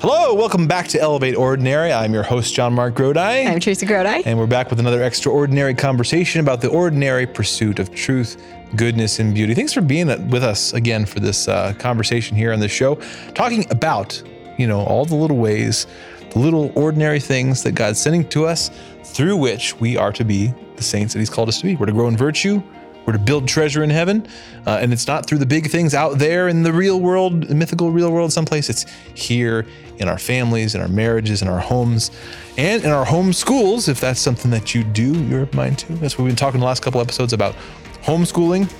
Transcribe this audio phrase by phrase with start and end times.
[0.00, 1.92] Hello, welcome back to Elevate Ordinary.
[1.92, 3.48] I'm your host, JonMarc Grodi.
[3.48, 4.22] I'm Teresa Grodi.
[4.24, 8.40] And we're back with another extraordinary conversation about the ordinary pursuit of truth,
[8.76, 9.54] goodness, and beauty.
[9.54, 12.94] Thanks for being with us again for this uh, conversation here on the show,
[13.34, 14.22] talking about,
[14.56, 15.88] you know, all the little ways,
[16.30, 18.70] the little ordinary things that God's sending to us
[19.02, 21.74] through which we are to be the saints that He's called us to be.
[21.74, 22.62] We're to grow in virtue,
[23.08, 24.28] we're to build treasure in heaven.
[24.66, 27.54] Uh, and it's not through the big things out there in the real world, the
[27.54, 28.68] mythical real world someplace.
[28.68, 28.84] It's
[29.14, 29.64] here
[29.96, 32.10] in our families, in our marriages, in our homes,
[32.58, 35.94] and in our home schools, if that's something that you do, you're mine too.
[35.94, 37.54] That's what we've been talking the last couple episodes about
[38.02, 38.70] homeschooling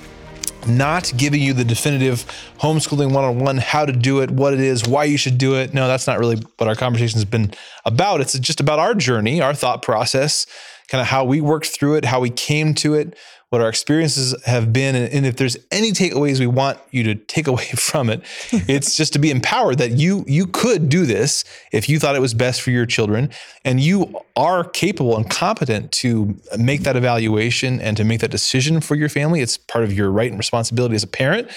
[0.67, 2.25] not giving you the definitive
[2.59, 5.87] homeschooling one-on-one how to do it what it is why you should do it no
[5.87, 7.49] that's not really what our conversation has been
[7.85, 10.45] about it's just about our journey our thought process
[10.89, 13.15] kind of how we worked through it how we came to it
[13.49, 14.95] what our experiences have been.
[14.95, 18.21] And, and if there's any takeaways we want you to take away from it,
[18.51, 22.21] it's just to be empowered that you you could do this if you thought it
[22.21, 23.29] was best for your children,
[23.65, 28.81] and you are capable and competent to make that evaluation and to make that decision
[28.81, 29.41] for your family.
[29.41, 31.49] It's part of your right and responsibility as a parent.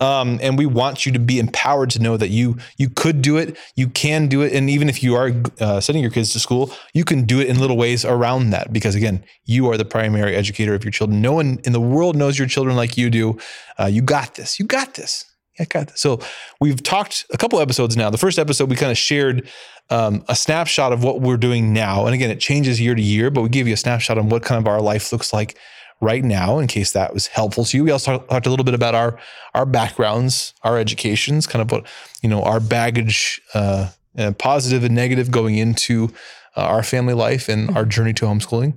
[0.00, 3.36] Um, and we want you to be empowered to know that you you could do
[3.36, 6.40] it, you can do it, and even if you are uh, sending your kids to
[6.40, 8.72] school, you can do it in little ways around that.
[8.72, 11.22] Because again, you are the primary educator of your children.
[11.22, 13.38] No one in the world knows your children like you do.
[13.78, 14.58] Uh, you got this.
[14.58, 15.24] You got this.
[15.58, 16.00] I got this.
[16.00, 16.20] So
[16.60, 18.10] we've talked a couple episodes now.
[18.10, 19.48] The first episode we kind of shared
[19.88, 23.30] um, a snapshot of what we're doing now, and again, it changes year to year,
[23.30, 25.56] but we give you a snapshot on what kind of our life looks like
[26.00, 27.84] right now in case that was helpful to you.
[27.84, 29.18] We also talked a little bit about our
[29.54, 31.86] our backgrounds, our educations, kind of what
[32.22, 36.12] you know our baggage, uh, uh, positive and negative, going into
[36.56, 38.76] uh, our family life and our journey to homeschooling.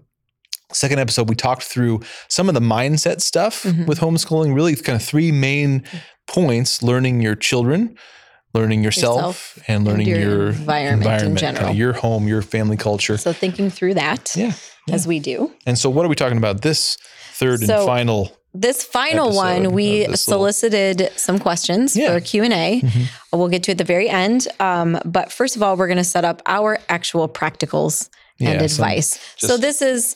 [0.72, 3.86] Second episode, we talked through some of the mindset stuff mm-hmm.
[3.86, 4.54] with homeschooling.
[4.54, 5.84] Really, kind of three main
[6.28, 7.98] points: learning your children,
[8.54, 11.94] learning yourself, yourself and learning and your, your, environment, environment in general, kind of your
[11.94, 13.18] home, your family culture.
[13.18, 14.54] So thinking through that, yeah,
[14.90, 15.52] yeah, as we do.
[15.66, 16.98] And so, what are we talking about this
[17.34, 18.32] third so, and final?
[18.54, 21.18] This final one, we solicited little...
[21.18, 22.14] some questions yeah.
[22.14, 22.82] for Q and A.
[22.82, 23.38] Mm-hmm.
[23.38, 24.48] We'll get to at the very end.
[24.60, 28.10] Um, but first of all, we're going to set up our actual practicals
[28.40, 29.20] and yeah, advice.
[29.38, 29.52] Just...
[29.52, 30.16] So this is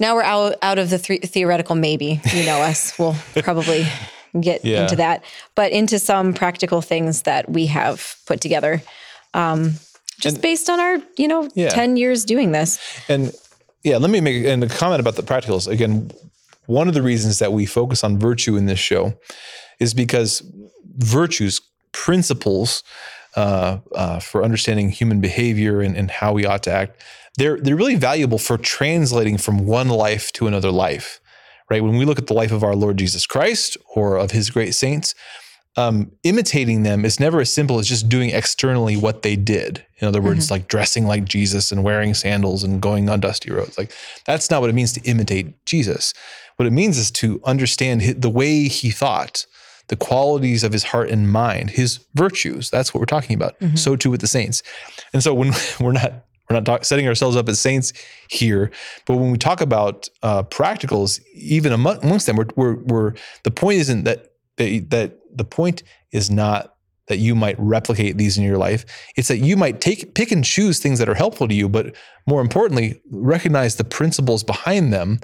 [0.00, 1.74] now we're out out of the theoretical.
[1.76, 2.98] Maybe you know us.
[2.98, 3.86] We'll probably
[4.40, 4.82] get yeah.
[4.82, 5.24] into that,
[5.54, 8.82] but into some practical things that we have put together.
[9.34, 9.74] Um,
[10.20, 11.68] just and, based on our, you know, yeah.
[11.70, 12.78] 10 years doing this.
[13.08, 13.32] And
[13.82, 15.68] yeah, let me make and a comment about the practicals.
[15.68, 16.10] Again,
[16.66, 19.18] one of the reasons that we focus on virtue in this show
[19.78, 20.42] is because
[20.96, 21.60] virtues,
[21.92, 22.82] principles
[23.36, 27.02] uh, uh, for understanding human behavior and, and how we ought to act,
[27.36, 31.20] they're they're really valuable for translating from one life to another life
[31.70, 31.82] right?
[31.82, 34.74] When we look at the life of our Lord Jesus Christ or of his great
[34.74, 35.14] saints,
[35.76, 39.84] um, imitating them is never as simple as just doing externally what they did.
[39.98, 40.54] In other words, mm-hmm.
[40.54, 43.76] like dressing like Jesus and wearing sandals and going on dusty roads.
[43.76, 43.92] Like
[44.24, 46.14] that's not what it means to imitate Jesus.
[46.56, 49.46] What it means is to understand the way he thought,
[49.88, 52.70] the qualities of his heart and mind, his virtues.
[52.70, 53.58] That's what we're talking about.
[53.60, 53.76] Mm-hmm.
[53.76, 54.62] So too with the saints.
[55.12, 57.92] And so when we're not we're not talk, setting ourselves up as saints
[58.28, 58.70] here,
[59.04, 63.78] but when we talk about uh, practicals, even amongst them, we're, we're, we're, the point
[63.78, 66.74] isn't that, that that the point is not
[67.08, 68.84] that you might replicate these in your life.
[69.16, 71.94] It's that you might take pick and choose things that are helpful to you, but
[72.26, 75.20] more importantly, recognize the principles behind them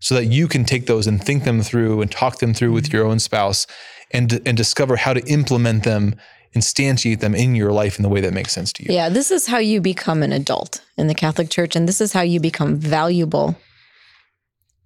[0.00, 2.86] so that you can take those and think them through and talk them through with
[2.86, 2.96] mm-hmm.
[2.96, 3.66] your own spouse
[4.10, 6.16] and and discover how to implement them
[6.54, 8.92] instantiate them in your life in the way that makes sense to you.
[8.92, 12.12] Yeah, this is how you become an adult in the Catholic Church, and this is
[12.12, 13.56] how you become valuable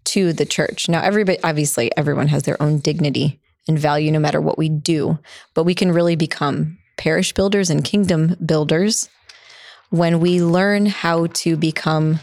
[0.04, 0.88] to the church.
[0.88, 5.18] Now, everybody, obviously, everyone has their own dignity and value no matter what we do,
[5.54, 9.08] but we can really become parish builders and kingdom builders
[9.90, 12.20] when we learn how to become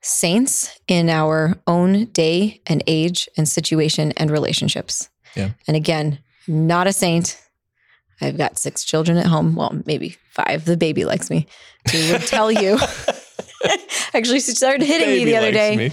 [0.00, 5.08] saints in our own day and age and situation and relationships.
[5.34, 5.50] Yeah.
[5.66, 7.40] And again, not a saint,
[8.20, 9.54] I've got six children at home.
[9.54, 10.64] Well, maybe five.
[10.64, 11.46] The baby likes me.
[11.90, 12.78] He would tell you.
[14.14, 15.90] Actually, she started hitting me the other day.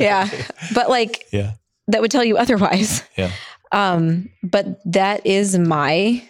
[0.00, 0.28] yeah.
[0.74, 1.52] But like, yeah.
[1.88, 3.02] That would tell you otherwise.
[3.16, 3.32] Yeah.
[3.72, 6.22] Um, but that is my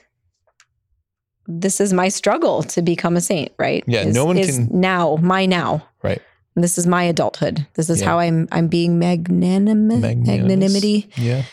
[1.46, 3.82] this is my struggle to become a saint, right?
[3.86, 4.02] Yeah.
[4.02, 5.86] Is, no one can now, my now.
[6.02, 6.22] Right.
[6.54, 7.66] And this is my adulthood.
[7.74, 8.06] This is yeah.
[8.06, 11.10] how I'm I'm being magnanimous, magnanimity.
[11.16, 11.44] Yeah.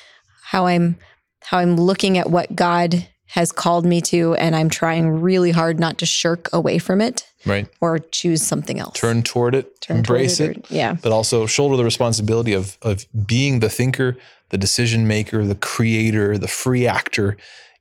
[0.43, 0.97] How I'm
[1.41, 5.79] how I'm looking at what God has called me to, and I'm trying really hard
[5.79, 7.27] not to shirk away from it.
[7.45, 7.67] Right.
[7.79, 8.99] Or choose something else.
[8.99, 10.71] Turn toward it, Turn embrace toward it, it.
[10.71, 10.93] Or, yeah.
[11.01, 14.17] But also shoulder the responsibility of of being the thinker,
[14.49, 17.37] the decision maker, the creator, the free actor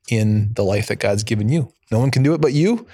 [0.08, 1.72] in the life that God's given you.
[1.90, 2.86] no one can do it but you,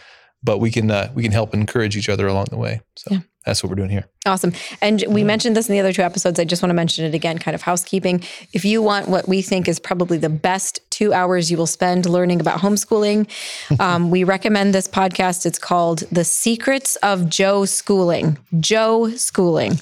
[0.43, 2.81] but we can uh, we can help encourage each other along the way.
[2.97, 3.15] So.
[3.15, 4.06] Yeah that's what we're doing here.
[4.25, 4.53] Awesome.
[4.81, 6.39] And we mentioned this in the other two episodes.
[6.39, 8.23] I just want to mention it again, kind of housekeeping.
[8.53, 12.09] If you want what we think is probably the best two hours you will spend
[12.09, 13.29] learning about homeschooling,
[13.81, 15.44] um, we recommend this podcast.
[15.44, 19.81] It's called The Secrets of Joe Schooling, Joe Schooling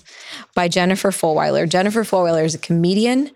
[0.54, 1.68] by Jennifer Fulwiler.
[1.68, 3.30] Jennifer Fulwiler is a comedian.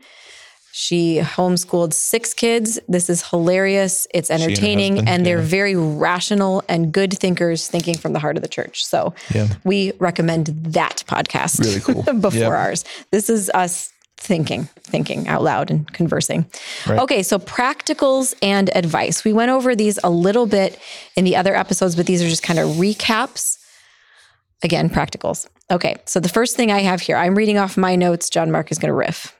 [0.76, 2.81] She homeschooled six kids.
[2.88, 4.09] This is hilarious.
[4.12, 5.44] It's entertaining, and, and they're yeah.
[5.44, 8.85] very rational and good thinkers, thinking from the heart of the church.
[8.85, 9.47] So yeah.
[9.62, 11.61] we recommend that podcast.
[11.61, 12.03] Really cool.
[12.21, 12.50] before yep.
[12.50, 12.85] ours.
[13.12, 16.44] This is us thinking, thinking out loud and conversing.
[16.88, 16.99] Right.
[16.99, 19.23] Okay, so practicals and advice.
[19.25, 20.76] We went over these a little bit
[21.15, 23.59] in the other episodes, but these are just kind of recaps.
[24.65, 25.47] Again, practicals.
[25.75, 28.31] Okay, so the first thing I have here, I'm reading off my notes.
[28.31, 29.37] JonMarc is going to riff.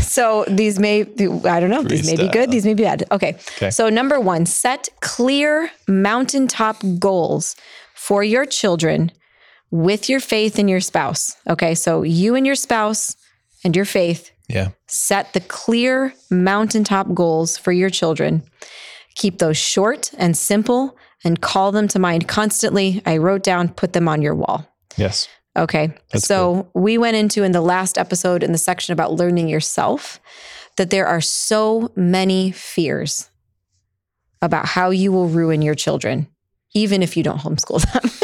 [0.02, 3.04] so these may, I don't know, these may be good, these may be bad.
[3.10, 3.36] Okay.
[3.56, 3.70] okay.
[3.70, 7.56] So, number one, set clear mountaintop goals
[7.94, 9.12] for your children
[9.70, 11.36] with your faith and your spouse.
[11.46, 11.74] Okay.
[11.74, 13.14] So, you and your spouse
[13.64, 14.30] and your faith.
[14.48, 14.70] Yeah.
[14.86, 18.44] Set the clear mountaintop goals for your children.
[19.14, 23.02] Keep those short and simple and call them to mind constantly.
[23.06, 24.66] I wrote down, put them on your wall.
[24.96, 25.28] Yes.
[25.56, 25.92] Okay.
[26.10, 26.80] That's so good.
[26.80, 30.20] we went into in the last episode in the section about learning yourself
[30.76, 33.30] that there are so many fears
[34.40, 36.26] about how you will ruin your children,
[36.74, 38.10] even if you don't homeschool them.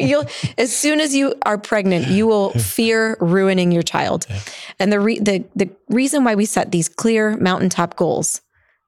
[0.00, 0.24] You'll,
[0.58, 4.26] as soon as you are pregnant, you will fear ruining your child.
[4.80, 8.40] And the, re, the the reason why we set these clear mountaintop goals,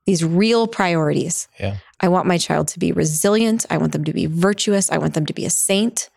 [0.06, 1.76] these real priorities, yeah.
[2.00, 3.66] I want my child to be resilient.
[3.70, 4.90] I want them to be virtuous.
[4.90, 6.08] I want them to be a saint.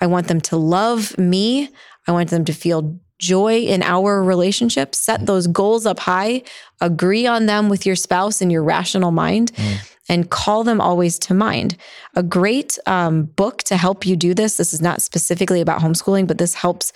[0.00, 1.68] I want them to love me.
[2.06, 4.94] I want them to feel joy in our relationship.
[4.94, 5.26] Set mm.
[5.26, 6.42] those goals up high,
[6.80, 9.52] agree on them with your spouse in your rational mind.
[9.54, 9.90] Mm.
[10.06, 11.78] And call them always to mind.
[12.14, 14.58] A great um, book to help you do this.
[14.58, 16.92] This is not specifically about homeschooling, but this helps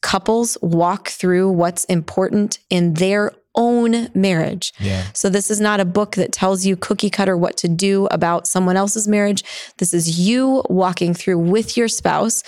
[0.00, 4.72] couples walk through what's important in their own marriage.
[4.78, 5.04] Yeah.
[5.12, 8.46] So this is not a book that tells you cookie cutter what to do about
[8.46, 9.42] someone else's marriage.
[9.76, 12.42] This is you walking through with your spouse.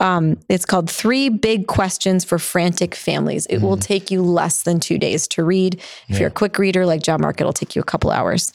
[0.00, 3.46] Um, it's called Three Big Questions for Frantic Families.
[3.46, 3.62] It mm.
[3.62, 5.76] will take you less than two days to read.
[5.76, 6.18] If yeah.
[6.18, 8.52] you're a quick reader like JonMarc, it'll take you a couple hours.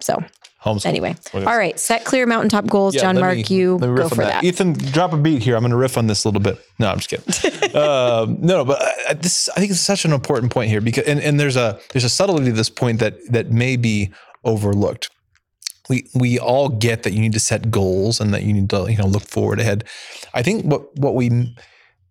[0.00, 0.22] So
[0.68, 0.86] Homeschool.
[0.86, 1.78] Anyway, all right.
[1.78, 3.48] Set clear mountaintop goals, yeah, JonMarc.
[3.50, 4.42] Me, you go for that.
[4.42, 4.44] that.
[4.44, 5.56] Ethan, drop a beat here.
[5.56, 6.58] I'm going to riff on this a little bit.
[6.78, 7.74] No, I'm just kidding.
[7.74, 11.20] uh, no, but I, this I think it's such an important point here because and,
[11.20, 14.10] and there's a there's a subtlety to this point that that may be
[14.44, 15.10] overlooked.
[15.88, 18.90] We we all get that you need to set goals and that you need to
[18.90, 19.84] you know look forward ahead.
[20.34, 21.54] I think what what we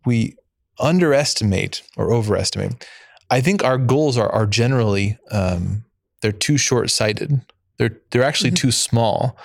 [0.06, 0.36] we
[0.80, 2.86] underestimate or overestimate.
[3.30, 5.84] I think our goals are are generally um,
[6.22, 7.42] they're too short sighted
[7.78, 8.68] they're they're actually mm-hmm.
[8.68, 9.38] too small.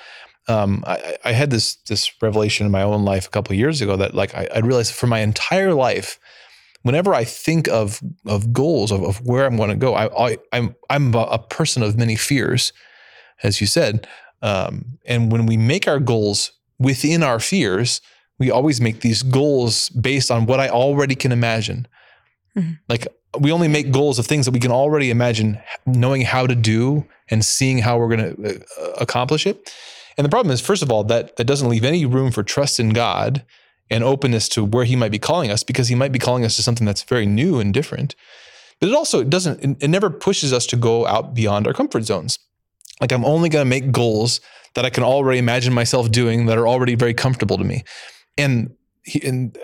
[0.49, 3.97] Um, I, I, had this this revelation in my own life a couple years ago
[3.97, 6.19] that like I, I, realized for my entire life,
[6.83, 10.39] whenever I think of of goals of, of where I'm going to go, I, I
[10.53, 12.73] I'm I'm a person of many fears,
[13.43, 14.09] as you said.
[14.43, 18.01] Um, and when we make our goals within our fears,
[18.41, 21.87] we always make these goals based on what I already can imagine.
[22.57, 22.73] Mm-hmm.
[22.89, 23.07] Like
[23.39, 27.07] we only make goals of things that we can already imagine knowing how to do
[27.31, 29.73] and seeing how we're going to uh, accomplish it.
[30.19, 32.79] And the problem is, first of all, that that doesn't leave any room for trust
[32.79, 33.45] in God
[33.91, 36.57] and openness to where He might be calling us, because He might be calling us
[36.57, 38.15] to something that's very new and different.
[38.81, 39.83] But it also doesn't.
[39.83, 42.39] It never pushes us to go out beyond our comfort zones.
[43.01, 44.41] Like I'm only going to make goals
[44.75, 47.85] that I can already imagine myself doing that are already very comfortable to me,
[48.37, 48.75] and
[49.23, 49.57] and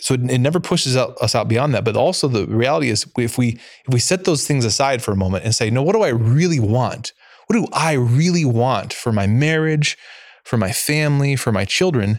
[0.00, 1.84] so it, it never pushes out, us out beyond that.
[1.84, 5.16] But also the reality is if we if we set those things aside for a
[5.16, 7.12] moment and say, no, what do I really want?
[7.46, 9.96] What do I really want for my marriage,
[10.44, 12.18] for my family, for my children?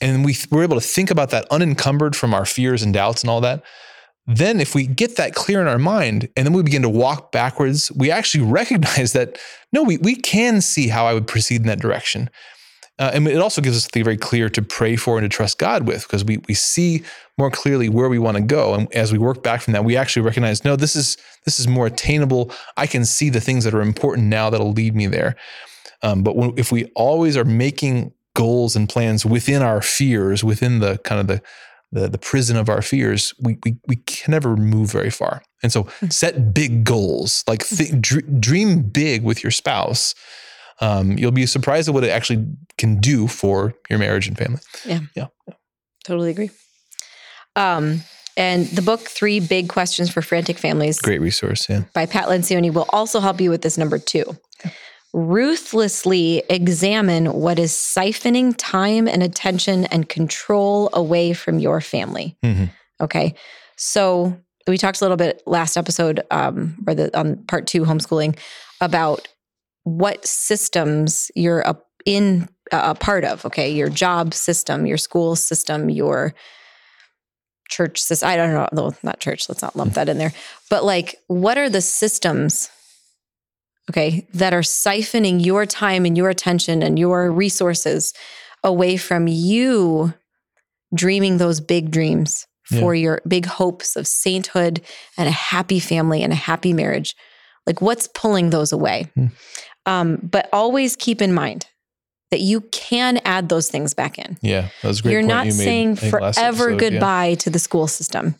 [0.00, 3.30] And we, we're able to think about that unencumbered from our fears and doubts and
[3.30, 3.64] all that.
[4.26, 7.32] Then, if we get that clear in our mind and then we begin to walk
[7.32, 9.38] backwards, we actually recognize that
[9.72, 12.30] no, we, we can see how I would proceed in that direction.
[12.98, 15.58] Uh, and it also gives us something very clear to pray for and to trust
[15.58, 17.04] God with because we, we see
[17.36, 18.74] more clearly where we want to go.
[18.74, 21.68] And as we work back from that, we actually recognize, no, this is this is
[21.68, 22.52] more attainable.
[22.76, 25.36] I can see the things that are important now that'll lead me there.
[26.02, 30.80] Um, but when, if we always are making goals and plans within our fears, within
[30.80, 31.42] the kind of the
[31.90, 35.42] the, the prison of our fears, we, we, we can never move very far.
[35.62, 36.08] And so hmm.
[36.08, 40.14] set big goals, like th- dream big with your spouse
[40.80, 44.60] um, you'll be surprised at what it actually can do for your marriage and family.
[44.84, 45.00] Yeah.
[45.14, 45.26] Yeah.
[45.46, 45.54] yeah.
[46.04, 46.50] Totally agree.
[47.56, 48.02] Um,
[48.36, 51.00] and the book, Three Big Questions for Frantic Families.
[51.00, 51.68] Great resource.
[51.68, 51.82] Yeah.
[51.92, 54.36] By Pat Lencioni will also help you with this number two.
[55.12, 62.36] ruthlessly examine what is siphoning time and attention and control away from your family.
[62.44, 62.64] Mm-hmm.
[63.00, 63.34] Okay.
[63.76, 68.36] So we talked a little bit last episode, um, or the on part two homeschooling,
[68.80, 69.26] about
[69.96, 73.44] what systems you're a, in a part of.
[73.46, 76.34] Okay, your job system, your school system, your
[77.68, 78.28] church system.
[78.28, 79.48] I don't know, no, not church.
[79.48, 80.32] Let's not lump that in there.
[80.70, 82.70] But like, what are the systems?
[83.90, 88.12] Okay, that are siphoning your time and your attention and your resources
[88.62, 90.12] away from you
[90.94, 93.02] dreaming those big dreams for yeah.
[93.02, 94.82] your big hopes of sainthood
[95.16, 97.14] and a happy family and a happy marriage.
[97.66, 99.10] Like, what's pulling those away?
[99.16, 99.32] Mm.
[99.88, 101.66] Um, but always keep in mind
[102.30, 104.36] that you can add those things back in.
[104.42, 105.12] Yeah, that was great.
[105.12, 107.34] You're not you saying forever episode, goodbye yeah.
[107.36, 108.34] to the school system.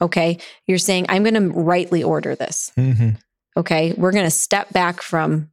[0.00, 0.38] Okay.
[0.66, 2.72] You're saying, I'm going to rightly order this.
[2.76, 3.10] Mm-hmm.
[3.56, 3.92] Okay.
[3.96, 5.50] We're going to step back from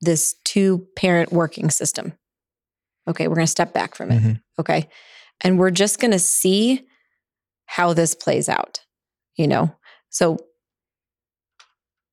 [0.00, 2.12] this two parent working system.
[3.08, 3.28] Okay.
[3.28, 4.20] We're going to step back from it.
[4.20, 4.32] Mm-hmm.
[4.60, 4.88] Okay.
[5.40, 6.86] And we're just going to see
[7.66, 8.80] how this plays out,
[9.36, 9.74] you know?
[10.10, 10.38] So,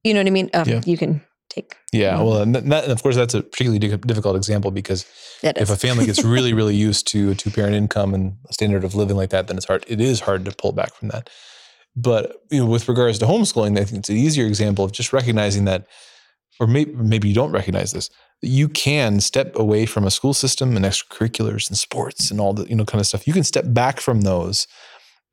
[0.03, 0.50] you know what I mean?
[0.53, 0.82] Uh, yeah.
[0.86, 1.22] You can
[1.55, 1.77] take.
[1.91, 2.21] Yeah.
[2.21, 5.05] Well, and, that, and of course, that's a particularly difficult example because
[5.41, 8.83] if a family gets really, really used to a two parent income and a standard
[8.83, 9.85] of living like that, then it's hard.
[9.88, 11.29] It is hard to pull back from that.
[11.95, 15.13] But you know, with regards to homeschooling, I think it's an easier example of just
[15.13, 15.88] recognizing that,
[16.59, 18.09] or maybe, maybe you don't recognize this,
[18.41, 22.67] you can step away from a school system and extracurriculars and sports and all the
[22.67, 23.25] you know kind of stuff.
[23.25, 24.67] You can step back from those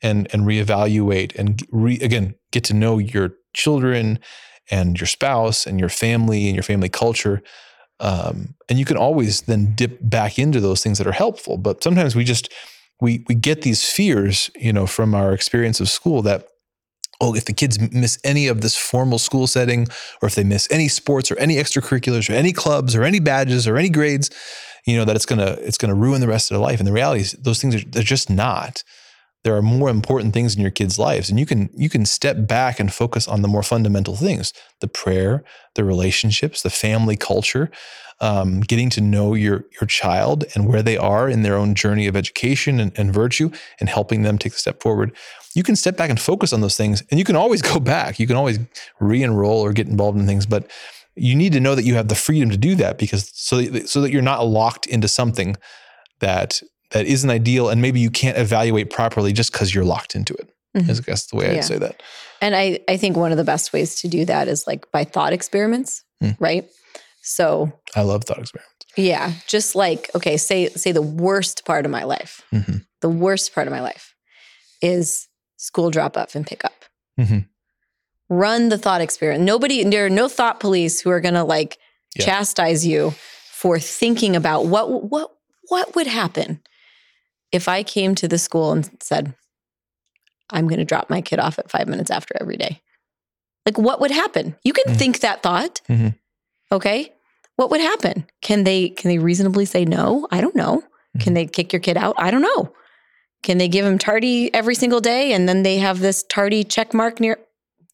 [0.02, 4.18] and and reevaluate and re, again get to know your children
[4.72, 7.42] and your spouse and your family and your family culture
[8.02, 11.56] um, and you can always then dip back into those things that are helpful.
[11.56, 12.52] But sometimes we just
[13.00, 16.48] we we get these fears you know from our experience of school that
[17.20, 19.86] oh if the kids miss any of this formal school setting
[20.20, 23.68] or if they miss any sports or any extracurriculars or any clubs or any badges
[23.68, 24.30] or any grades
[24.84, 26.80] you know that it's gonna it's gonna ruin the rest of their life.
[26.80, 28.82] And the reality is those things are they're just not
[29.44, 32.46] there are more important things in your kids' lives and you can you can step
[32.46, 35.44] back and focus on the more fundamental things the prayer
[35.74, 37.70] the relationships the family culture
[38.22, 42.06] um, getting to know your your child and where they are in their own journey
[42.06, 45.12] of education and, and virtue and helping them take a step forward.
[45.54, 48.20] You can step back and focus on those things and you can always go back.
[48.20, 48.60] You can always
[49.00, 50.70] re-enroll or get involved in things but
[51.14, 54.00] you need to know that you have the freedom to do that because so so
[54.00, 55.56] that you're not locked into something
[56.20, 60.34] that that isn't ideal and maybe you can't evaluate properly just because you're locked into
[60.34, 60.48] it.
[60.76, 60.90] Mm-hmm.
[60.90, 61.58] I guess the way yeah.
[61.58, 62.02] I'd say that.
[62.40, 65.04] And I, I think one of the best ways to do that is like by
[65.04, 66.36] thought experiments, mm.
[66.40, 66.68] right?
[67.22, 68.72] So I love thought experiments.
[68.96, 69.32] Yeah.
[69.46, 72.42] Just like, okay, say say the worst part of my life.
[72.52, 72.78] Mm-hmm.
[73.00, 74.14] The worst part of my life
[74.80, 76.84] is school drop off and pick up.
[77.18, 77.38] Mm-hmm.
[78.28, 79.44] Run the thought experiment.
[79.44, 81.78] Nobody, there are no thought police who are gonna like
[82.16, 82.24] yeah.
[82.24, 83.14] chastise you
[83.50, 85.30] for thinking about what what
[85.68, 86.60] what would happen
[87.52, 89.34] if I came to the school and said,
[90.50, 92.80] I'm going to drop my kid off at five minutes after every day,
[93.64, 94.56] like what would happen?
[94.64, 94.98] You can mm-hmm.
[94.98, 95.80] think that thought.
[95.88, 96.08] Mm-hmm.
[96.72, 97.12] Okay.
[97.56, 98.26] What would happen?
[98.40, 100.26] Can they can they reasonably say no?
[100.30, 100.78] I don't know.
[100.78, 101.20] Mm-hmm.
[101.20, 102.16] Can they kick your kid out?
[102.18, 102.72] I don't know.
[103.42, 106.94] Can they give him tardy every single day and then they have this tardy check
[106.94, 107.38] mark near?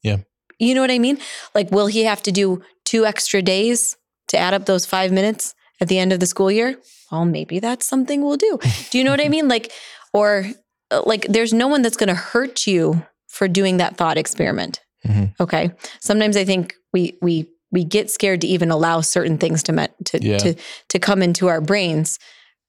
[0.03, 0.19] Yeah.
[0.59, 1.19] You know what I mean?
[1.55, 3.97] Like, will he have to do two extra days
[4.29, 6.77] to add up those five minutes at the end of the school year?
[7.11, 8.59] Well, maybe that's something we'll do.
[8.91, 9.49] Do you know what I mean?
[9.49, 9.73] Like,
[10.13, 10.47] or
[10.91, 14.81] uh, like, there's no one that's going to hurt you for doing that thought experiment.
[15.07, 15.43] Mm-hmm.
[15.43, 15.71] Okay.
[16.01, 19.95] Sometimes I think we we we get scared to even allow certain things to met,
[20.07, 20.39] to yeah.
[20.39, 20.55] to
[20.89, 22.19] to come into our brains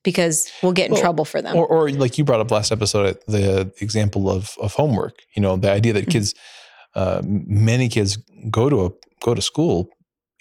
[0.03, 1.55] because we'll get in well, trouble for them.
[1.55, 5.15] Or, or like you brought up last episode, the example of of homework.
[5.35, 6.11] You know, the idea that mm-hmm.
[6.11, 6.35] kids,
[6.95, 8.17] uh, many kids
[8.49, 8.89] go to a
[9.23, 9.89] go to school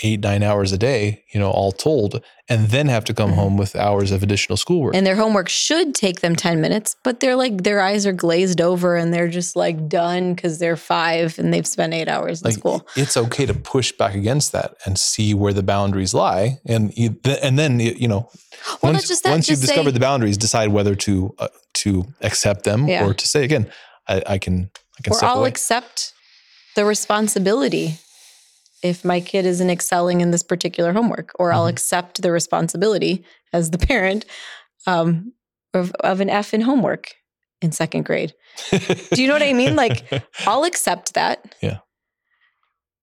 [0.01, 3.41] eight, nine hours a day, you know, all told, and then have to come mm-hmm.
[3.41, 4.95] home with hours of additional schoolwork.
[4.95, 8.61] And their homework should take them 10 minutes, but they're like, their eyes are glazed
[8.61, 12.47] over and they're just like done because they're five and they've spent eight hours in
[12.47, 12.87] like, school.
[12.95, 16.59] It's okay to push back against that and see where the boundaries lie.
[16.65, 18.31] And, you, and then, you know,
[18.83, 22.87] well, once, that, once you've discovered the boundaries, decide whether to, uh, to accept them
[22.87, 23.05] yeah.
[23.05, 23.71] or to say, again,
[24.07, 25.49] I, I can, I can or I'll away.
[25.49, 26.13] accept
[26.77, 27.99] the responsibility
[28.83, 31.71] if my kid isn't excelling in this particular homework, or I'll mm-hmm.
[31.71, 34.25] accept the responsibility as the parent
[34.87, 35.33] um,
[35.75, 37.15] of, of an F in homework
[37.61, 38.35] in second grade.
[38.71, 39.77] Do you know what I mean?
[39.77, 40.05] Like,
[40.47, 41.55] I'll accept that.
[41.61, 41.79] Yeah.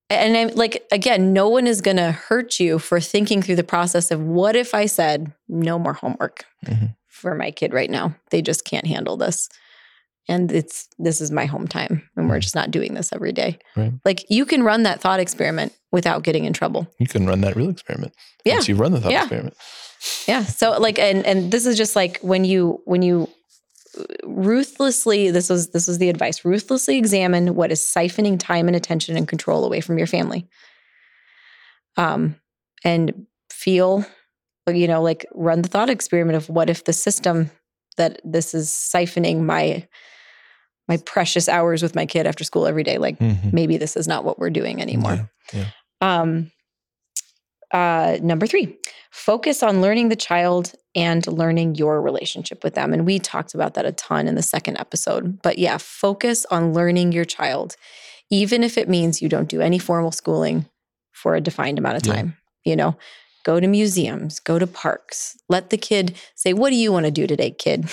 [0.09, 3.63] And I'm like, again, no one is going to hurt you for thinking through the
[3.63, 6.87] process of what if I said no more homework mm-hmm.
[7.07, 8.15] for my kid right now?
[8.29, 9.49] They just can't handle this.
[10.27, 12.41] And it's this is my home time and we're mm.
[12.41, 13.93] just not doing this every day right.
[14.03, 17.55] like you can run that thought experiment without getting in trouble you can run that
[17.55, 18.13] real experiment
[18.43, 19.21] yeah once you run the thought yeah.
[19.21, 19.55] experiment
[20.27, 23.29] yeah so like and and this is just like when you when you
[24.23, 29.15] ruthlessly this was this was the advice ruthlessly examine what is siphoning time and attention
[29.15, 30.47] and control away from your family
[31.97, 32.35] um
[32.83, 34.05] and feel
[34.67, 37.49] you know like run the thought experiment of what if the system
[37.97, 39.87] that this is siphoning my
[40.87, 42.97] my precious hours with my kid after school every day.
[42.97, 43.49] Like mm-hmm.
[43.51, 45.29] maybe this is not what we're doing anymore.
[45.53, 46.21] Yeah, yeah.
[46.21, 46.51] Um,
[47.71, 48.77] uh, number three,
[49.11, 52.93] focus on learning the child and learning your relationship with them.
[52.93, 55.41] And we talked about that a ton in the second episode.
[55.41, 57.75] But yeah, focus on learning your child,
[58.29, 60.67] even if it means you don't do any formal schooling
[61.11, 62.37] for a defined amount of time.
[62.63, 62.71] Yeah.
[62.71, 62.97] You know,
[63.43, 65.37] go to museums, go to parks.
[65.49, 67.89] Let the kid say, What do you want to do today, kid?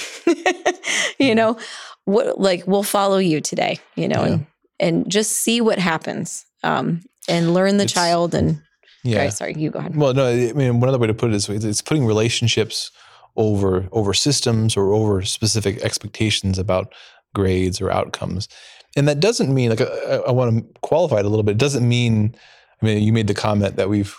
[1.19, 1.59] you know,
[2.05, 4.33] what like we'll follow you today, you know, yeah.
[4.33, 4.47] and,
[4.81, 6.45] and just see what happens.
[6.65, 8.61] Um, and learn the it's, child and
[9.05, 9.19] yeah.
[9.19, 9.97] Okay, sorry, you go ahead.
[9.97, 12.91] Well, no, I mean one other way to put it is it's putting relationships
[13.37, 16.93] over over systems or over specific expectations about
[17.35, 18.49] grades or outcomes.
[18.97, 21.53] And that doesn't mean like I, I want to qualify it a little bit.
[21.53, 22.35] It doesn't mean
[22.81, 24.17] I mean you made the comment that we've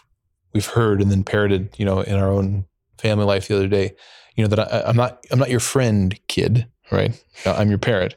[0.53, 2.65] we've heard and then parroted, you know, in our own
[2.97, 3.95] family life the other day,
[4.35, 7.23] you know, that I, am not I'm not your friend, kid, right?
[7.45, 8.15] I'm your parent,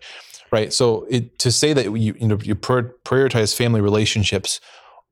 [0.52, 0.72] right?
[0.72, 4.60] So it, to say that you you know you prioritize family relationships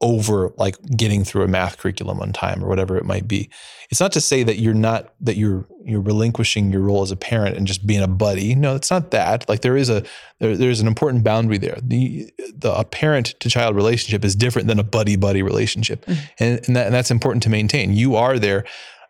[0.01, 3.49] over like getting through a math curriculum on time or whatever it might be.
[3.91, 7.17] It's not to say that you're not that you're you're relinquishing your role as a
[7.17, 8.55] parent and just being a buddy.
[8.55, 9.49] No, it's not that.
[9.49, 10.03] Like there is a
[10.41, 11.79] there, there's an important boundary there.
[11.83, 16.21] The the a parent to child relationship is different than a buddy buddy relationship, mm-hmm.
[16.39, 17.95] and and, that, and, that's important to maintain.
[17.95, 18.65] You are there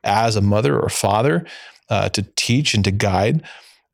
[0.04, 1.44] as a mother or father
[1.88, 3.42] uh, to teach and to guide.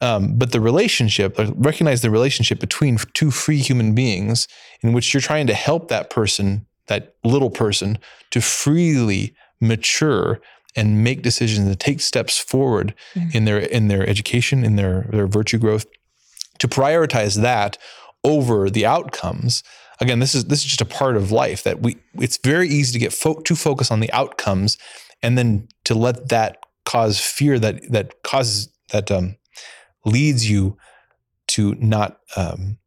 [0.02, 4.49] Um, but the relationship, recognize the relationship between two free human beings
[4.80, 7.99] in which you're trying to help that person that little person
[8.30, 10.40] to freely mature
[10.76, 13.37] and make decisions and take steps forward mm-hmm.
[13.37, 15.86] in their in their education, in their their virtue growth,
[16.58, 17.78] to prioritize that
[18.23, 19.63] over the outcomes.
[20.00, 21.97] Again, this is this is just a part of life that we.
[22.15, 24.76] It's very easy to get fo- to focus on the outcomes,
[25.23, 29.36] and then to let that cause fear that that causes that um,
[30.04, 30.76] leads you
[31.49, 32.78] to not um,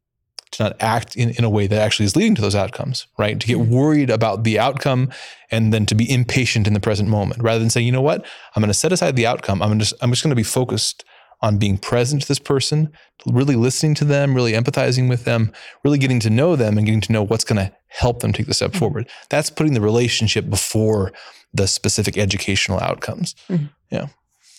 [0.54, 3.38] to not act in, in a way that actually is leading to those outcomes, right?
[3.38, 3.74] To get mm-hmm.
[3.74, 5.10] worried about the outcome
[5.50, 8.24] and then to be impatient in the present moment rather than saying, you know what,
[8.54, 9.62] I'm going to set aside the outcome.
[9.62, 11.04] I'm just, I'm just going to be focused
[11.42, 12.90] on being present to this person,
[13.26, 15.52] really listening to them, really empathizing with them,
[15.84, 18.46] really getting to know them and getting to know what's going to help them take
[18.46, 18.78] the step mm-hmm.
[18.78, 19.08] forward.
[19.30, 21.12] That's putting the relationship before
[21.52, 23.34] the specific educational outcomes.
[23.48, 23.66] Mm-hmm.
[23.90, 24.06] Yeah.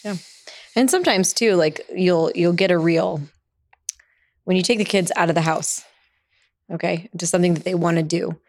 [0.04, 0.16] Yeah.
[0.76, 3.22] And sometimes too, like you'll you'll get a real
[4.44, 5.84] when you take the kids out of the house,
[6.72, 8.40] okay, to something that they want to do,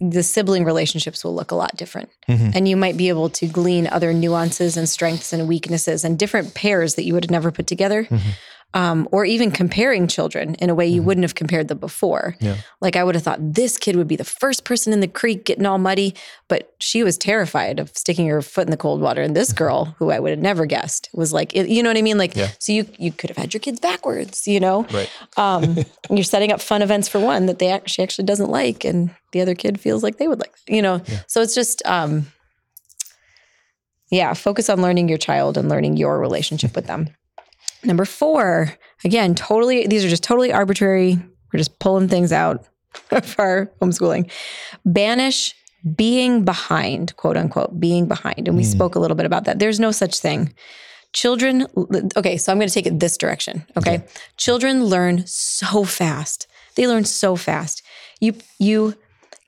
[0.00, 2.10] the sibling relationships will look a lot different.
[2.28, 2.50] Mm-hmm.
[2.54, 6.54] And you might be able to glean other nuances and strengths and weaknesses and different
[6.54, 8.04] pairs that you would have never put together.
[8.04, 8.30] Mm-hmm
[8.72, 11.06] um, or even comparing children in a way you mm-hmm.
[11.06, 12.36] wouldn't have compared them before.
[12.40, 12.56] Yeah.
[12.80, 15.44] Like I would have thought this kid would be the first person in the creek
[15.44, 16.14] getting all muddy,
[16.48, 19.22] but she was terrified of sticking her foot in the cold water.
[19.22, 19.58] And this mm-hmm.
[19.58, 22.18] girl, who I would have never guessed, was like, you know what I mean?
[22.18, 22.50] Like, yeah.
[22.58, 24.86] so you you could have had your kids backwards, you know?
[24.92, 25.10] Right.
[25.36, 25.76] Um,
[26.10, 29.40] you're setting up fun events for one that they actually actually doesn't like, and the
[29.40, 31.02] other kid feels like they would like, you know.
[31.06, 31.20] Yeah.
[31.26, 31.82] So it's just.
[31.86, 32.26] Um,
[34.12, 37.10] yeah, focus on learning your child and learning your relationship with them.
[37.84, 41.18] Number four, again, totally, these are just totally arbitrary.
[41.52, 42.66] We're just pulling things out
[43.10, 44.30] of our homeschooling.
[44.84, 45.54] Banish
[45.96, 48.46] being behind, quote unquote, being behind.
[48.46, 48.70] And we mm.
[48.70, 49.58] spoke a little bit about that.
[49.58, 50.52] There's no such thing.
[51.12, 51.66] Children,
[52.16, 53.64] okay, so I'm going to take it this direction.
[53.76, 53.96] Okay?
[53.96, 54.06] okay.
[54.36, 56.46] Children learn so fast.
[56.76, 57.82] They learn so fast.
[58.20, 58.94] You you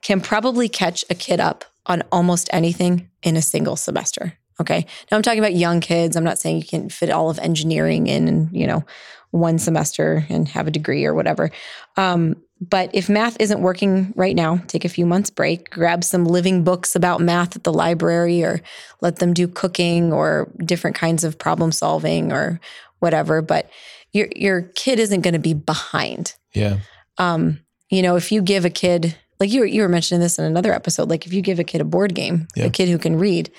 [0.01, 4.37] can probably catch a kid up on almost anything in a single semester.
[4.63, 4.85] Okay.
[5.11, 6.15] Now I'm talking about young kids.
[6.15, 8.85] I'm not saying you can fit all of engineering in, you know,
[9.31, 11.51] one semester and have a degree or whatever.
[11.97, 16.23] Um, but if math isn't working right now, take a few months break, grab some
[16.23, 18.61] living books about math at the library or
[19.01, 22.61] let them do cooking or different kinds of problem solving or
[22.99, 23.41] whatever.
[23.41, 23.69] But
[24.13, 26.35] your your kid isn't going to be behind.
[26.53, 26.77] Yeah.
[27.17, 30.39] Um, you know, if you give a kid like you were you were mentioning this
[30.39, 32.65] in another episode, like if you give a kid a board game, yeah.
[32.65, 33.51] a kid who can read,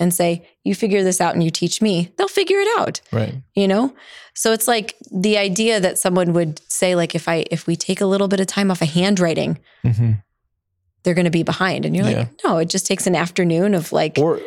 [0.00, 3.00] and say, you figure this out and you teach me, they'll figure it out.
[3.12, 3.34] Right.
[3.54, 3.94] You know?
[4.34, 8.00] So it's like the idea that someone would say, like, if I if we take
[8.00, 10.12] a little bit of time off of handwriting, mm-hmm.
[11.02, 11.84] they're going to be behind.
[11.84, 12.18] And you're yeah.
[12.20, 14.40] like, no, it just takes an afternoon of like, or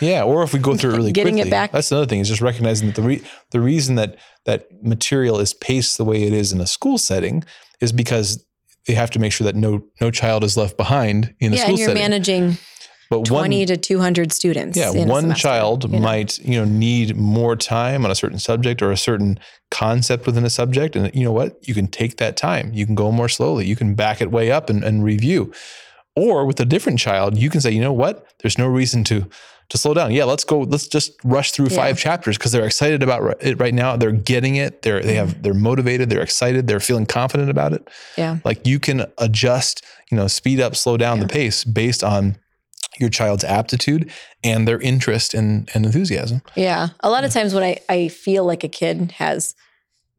[0.00, 1.72] yeah, or if we go through it really getting quickly, it back.
[1.72, 5.54] That's another thing is just recognizing that the re- the reason that that material is
[5.54, 7.42] paced the way it is in a school setting
[7.80, 8.44] is because
[8.86, 11.58] they have to make sure that no no child is left behind in the school
[11.58, 11.58] setting.
[11.58, 12.02] yeah, school and you're setting.
[12.02, 12.58] managing
[13.10, 14.76] but 20 one, to 200 students.
[14.76, 15.98] Yeah, one semester, child you know?
[16.00, 19.38] might, you know, need more time on a certain subject or a certain
[19.70, 20.94] concept within a subject.
[20.94, 21.66] And you know what?
[21.66, 22.72] You can take that time.
[22.74, 23.66] You can go more slowly.
[23.66, 25.52] You can back it way up and, and review.
[26.16, 28.26] Or with a different child, you can say, you know what?
[28.40, 29.28] There's no reason to
[29.70, 30.12] to slow down.
[30.12, 30.60] Yeah, let's go.
[30.60, 31.76] Let's just rush through yeah.
[31.76, 33.96] five chapters because they're excited about it right now.
[33.96, 34.82] They're getting it.
[34.82, 35.42] They're they have mm-hmm.
[35.42, 36.08] they're motivated.
[36.08, 36.66] They're excited.
[36.66, 37.88] They're feeling confident about it.
[38.16, 39.84] Yeah, like you can adjust.
[40.10, 41.24] You know, speed up, slow down yeah.
[41.24, 42.38] the pace based on
[42.98, 44.10] your child's aptitude
[44.42, 46.42] and their interest and, and enthusiasm.
[46.56, 46.88] Yeah.
[47.00, 49.54] A lot of times when I, I feel like a kid has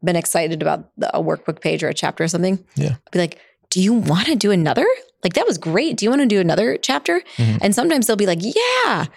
[0.03, 2.91] been excited about the, a workbook page or a chapter or something, yeah.
[2.91, 4.87] I'll be like, do you want to do another?
[5.23, 5.97] Like, that was great.
[5.97, 7.21] Do you want to do another chapter?
[7.37, 7.57] Mm-hmm.
[7.61, 9.07] And sometimes they'll be like, yeah.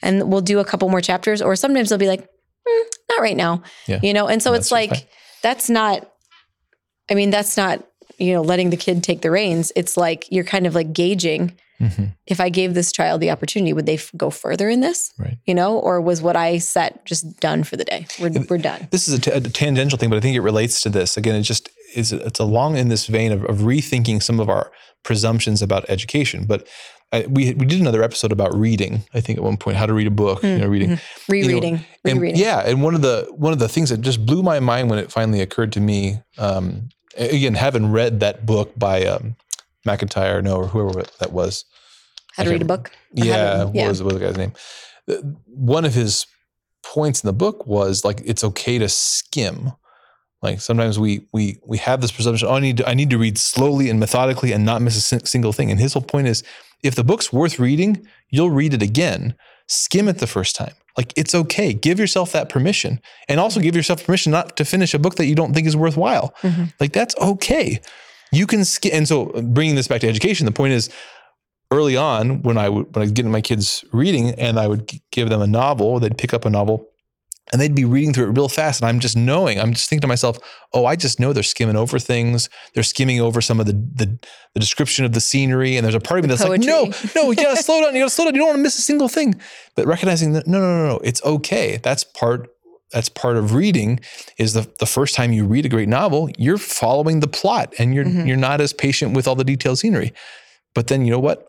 [0.00, 1.42] And we'll do a couple more chapters.
[1.42, 3.62] Or sometimes they'll be like, mm, not right now.
[3.88, 3.98] Yeah.
[4.02, 4.28] You know?
[4.28, 5.02] And so it's like, fine.
[5.42, 6.08] that's not,
[7.10, 7.84] I mean, that's not,
[8.18, 9.72] you know, letting the kid take the reins.
[9.74, 12.04] It's like you're kind of like gauging Mm-hmm.
[12.26, 15.12] If I gave this child the opportunity, would they f- go further in this?
[15.18, 15.38] Right.
[15.46, 18.06] You know, or was what I set just done for the day?
[18.20, 18.88] We're, we're done.
[18.90, 21.16] This is a, t- a tangential thing, but I think it relates to this.
[21.16, 24.72] Again, it just is it's along in this vein of, of rethinking some of our
[25.04, 26.46] presumptions about education.
[26.46, 26.66] But
[27.12, 29.04] I, we we did another episode about reading.
[29.14, 30.46] I think at one point how to read a book, mm-hmm.
[30.46, 31.32] you know, reading, mm-hmm.
[31.32, 32.40] rereading, you know, and, rereading.
[32.40, 34.98] Yeah, and one of the one of the things that just blew my mind when
[34.98, 39.36] it finally occurred to me, um, again, having read that book by um,
[39.84, 41.64] MacIntyre, no, or whoever that was.
[42.36, 42.90] How to read a book?
[43.12, 43.88] Yeah, what, yeah.
[43.88, 44.52] Was, what was the guy's name?
[45.46, 46.26] One of his
[46.84, 49.72] points in the book was like it's okay to skim.
[50.40, 52.48] Like sometimes we we we have this presumption.
[52.48, 55.26] Oh, I need to, I need to read slowly and methodically and not miss a
[55.26, 55.70] single thing.
[55.70, 56.44] And his whole point is,
[56.82, 59.34] if the book's worth reading, you'll read it again.
[59.66, 60.74] Skim it the first time.
[60.96, 61.72] Like it's okay.
[61.72, 65.26] Give yourself that permission, and also give yourself permission not to finish a book that
[65.26, 66.34] you don't think is worthwhile.
[66.42, 66.64] Mm-hmm.
[66.78, 67.80] Like that's okay.
[68.32, 68.92] You can skim.
[68.94, 70.90] And so, uh, bringing this back to education, the point is,
[71.70, 74.90] early on when I would when I was getting my kids reading and I would
[75.12, 76.88] give them a novel, they'd pick up a novel
[77.52, 78.80] and they'd be reading through it real fast.
[78.80, 80.38] And I'm just knowing, I'm just thinking to myself,
[80.74, 82.48] oh, I just know they're skimming over things.
[82.74, 84.18] They're skimming over some of the the,
[84.54, 85.76] the description of the scenery.
[85.76, 86.66] And there's a part of me that's Poetry.
[86.72, 87.94] like, no, no, you gotta slow down.
[87.94, 88.34] You gotta slow down.
[88.34, 89.40] You don't want to miss a single thing.
[89.76, 91.78] But recognizing that, no, no, no, no, it's okay.
[91.82, 92.48] That's part
[92.92, 94.00] that's part of reading
[94.38, 97.94] is the, the first time you read a great novel, you're following the plot and
[97.94, 98.26] you're mm-hmm.
[98.26, 100.12] you're not as patient with all the detailed scenery.
[100.74, 101.48] But then you know what?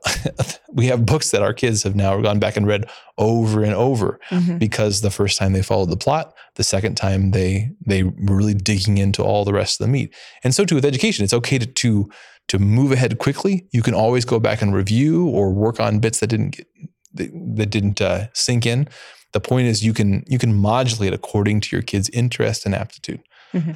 [0.73, 4.19] we have books that our kids have now gone back and read over and over
[4.29, 4.57] mm-hmm.
[4.57, 8.53] because the first time they followed the plot, the second time they they were really
[8.53, 10.13] digging into all the rest of the meat.
[10.43, 12.09] And so too with education, it's okay to to
[12.47, 13.67] to move ahead quickly.
[13.71, 16.67] You can always go back and review or work on bits that didn't get
[17.13, 18.87] that, that didn't uh, sink in.
[19.33, 23.21] The point is you can you can modulate according to your kid's interest and aptitude.
[23.53, 23.73] Mm-hmm.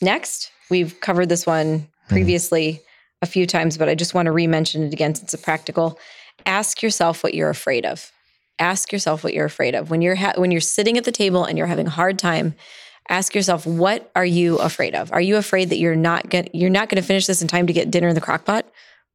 [0.00, 2.08] Next, we've covered this one mm-hmm.
[2.08, 2.72] previously.
[2.72, 2.82] Mm-hmm
[3.22, 5.98] a few times, but I just want to re-mention it again since it's a practical.
[6.44, 8.12] Ask yourself what you're afraid of.
[8.58, 11.44] Ask yourself what you're afraid of when you're ha- when you're sitting at the table
[11.44, 12.54] and you're having a hard time.
[13.08, 15.12] Ask yourself, what are you afraid of?
[15.12, 17.66] Are you afraid that you're not going you're not going to finish this in time
[17.66, 18.66] to get dinner in the crock pot?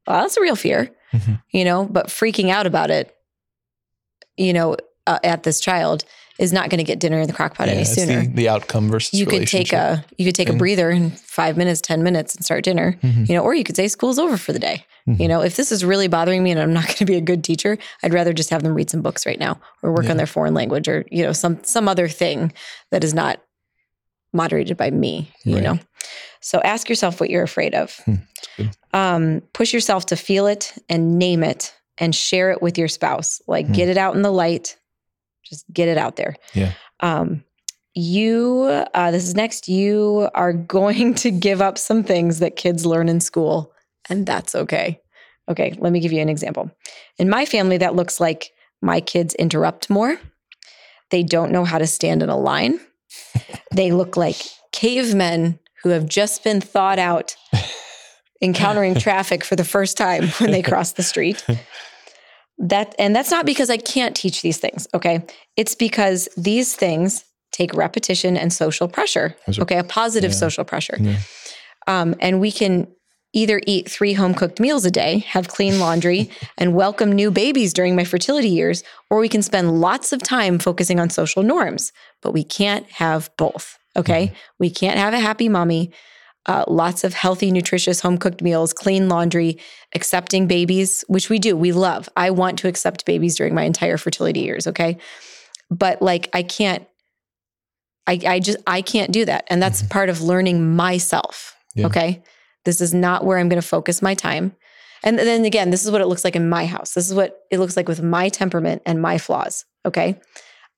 [0.07, 1.33] Well, that's a real fear, mm-hmm.
[1.51, 1.85] you know.
[1.85, 3.15] But freaking out about it,
[4.37, 6.03] you know, uh, at this child
[6.41, 8.21] is not going to get dinner in the crock pot yeah, any sooner.
[8.21, 11.55] The, the, outcome versus you could take a you could take a breather in five
[11.55, 12.97] minutes, ten minutes, and start dinner.
[13.03, 13.25] Mm-hmm.
[13.27, 14.85] You know, or you could say school's over for the day.
[15.07, 15.21] Mm-hmm.
[15.21, 17.21] You know, if this is really bothering me and I'm not going to be a
[17.21, 20.11] good teacher, I'd rather just have them read some books right now or work yeah.
[20.11, 22.51] on their foreign language or you know some some other thing
[22.89, 23.41] that is not
[24.33, 25.31] moderated by me.
[25.43, 25.63] You right.
[25.63, 25.79] know,
[26.39, 27.95] so ask yourself what you're afraid of.
[28.05, 28.15] Hmm.
[28.93, 33.41] Um, push yourself to feel it and name it and share it with your spouse.
[33.47, 33.73] Like hmm.
[33.73, 34.77] get it out in the light
[35.51, 36.35] just get it out there.
[36.53, 36.73] Yeah.
[37.01, 37.43] Um,
[37.93, 39.67] you, uh, this is next.
[39.67, 43.73] You are going to give up some things that kids learn in school,
[44.09, 44.99] and that's okay.
[45.49, 46.71] Okay, let me give you an example.
[47.17, 50.17] In my family, that looks like my kids interrupt more.
[51.09, 52.79] They don't know how to stand in a line.
[53.71, 54.37] they look like
[54.71, 57.35] cavemen who have just been thawed out
[58.41, 61.45] encountering traffic for the first time when they cross the street.
[62.61, 65.25] That and that's not because I can't teach these things, okay?
[65.57, 69.35] It's because these things take repetition and social pressure.
[69.63, 70.37] Okay, a positive yeah.
[70.37, 70.97] social pressure.
[70.99, 71.17] Yeah.
[71.87, 72.87] Um, and we can
[73.33, 77.73] either eat three home cooked meals a day, have clean laundry, and welcome new babies
[77.73, 81.91] during my fertility years, or we can spend lots of time focusing on social norms.
[82.21, 83.77] But we can't have both.
[83.97, 84.35] Okay, mm-hmm.
[84.59, 85.91] we can't have a happy mommy
[86.47, 89.59] uh, lots of healthy, nutritious, home cooked meals, clean laundry,
[89.93, 91.55] accepting babies, which we do.
[91.55, 92.09] We love.
[92.15, 94.67] I want to accept babies during my entire fertility years.
[94.67, 94.97] Okay.
[95.69, 96.87] But like, I can't,
[98.07, 99.45] I, I just, I can't do that.
[99.49, 99.89] And that's mm-hmm.
[99.89, 101.55] part of learning myself.
[101.75, 101.85] Yeah.
[101.85, 102.23] Okay.
[102.65, 104.55] This is not where I'm going to focus my time.
[105.03, 106.93] And then again, this is what it looks like in my house.
[106.93, 109.65] This is what it looks like with my temperament and my flaws.
[109.85, 110.19] Okay.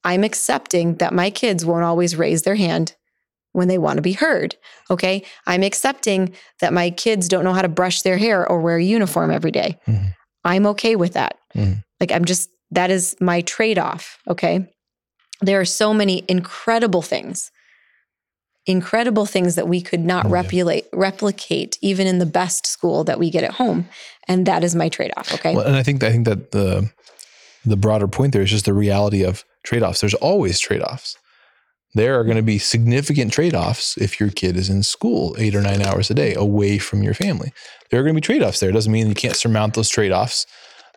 [0.04, 2.95] I'm accepting that my kids won't always raise their hand
[3.53, 4.55] when they want to be heard.
[4.91, 5.23] Okay.
[5.47, 8.83] I'm accepting that my kids don't know how to brush their hair or wear a
[8.83, 9.79] uniform every day.
[9.87, 10.07] Mm-hmm.
[10.43, 11.37] I'm okay with that.
[11.55, 11.79] Mm-hmm.
[11.99, 14.17] Like, I'm just, that is my trade off.
[14.27, 14.67] Okay.
[15.41, 17.51] There are so many incredible things,
[18.65, 20.99] incredible things that we could not oh, replicate, yeah.
[20.99, 23.87] replicate even in the best school that we get at home.
[24.27, 25.33] And that is my trade off.
[25.33, 25.55] Okay.
[25.55, 26.91] Well, and I think, I think that the,
[27.65, 30.01] the broader point there is just the reality of trade offs.
[30.01, 31.17] There's always trade offs
[31.93, 35.56] there are going to be significant trade offs if your kid is in school eight
[35.56, 37.53] or nine hours a day away from your family.
[37.89, 38.69] There are going to be trade offs there.
[38.69, 40.47] It doesn't mean you can't surmount those trade offs,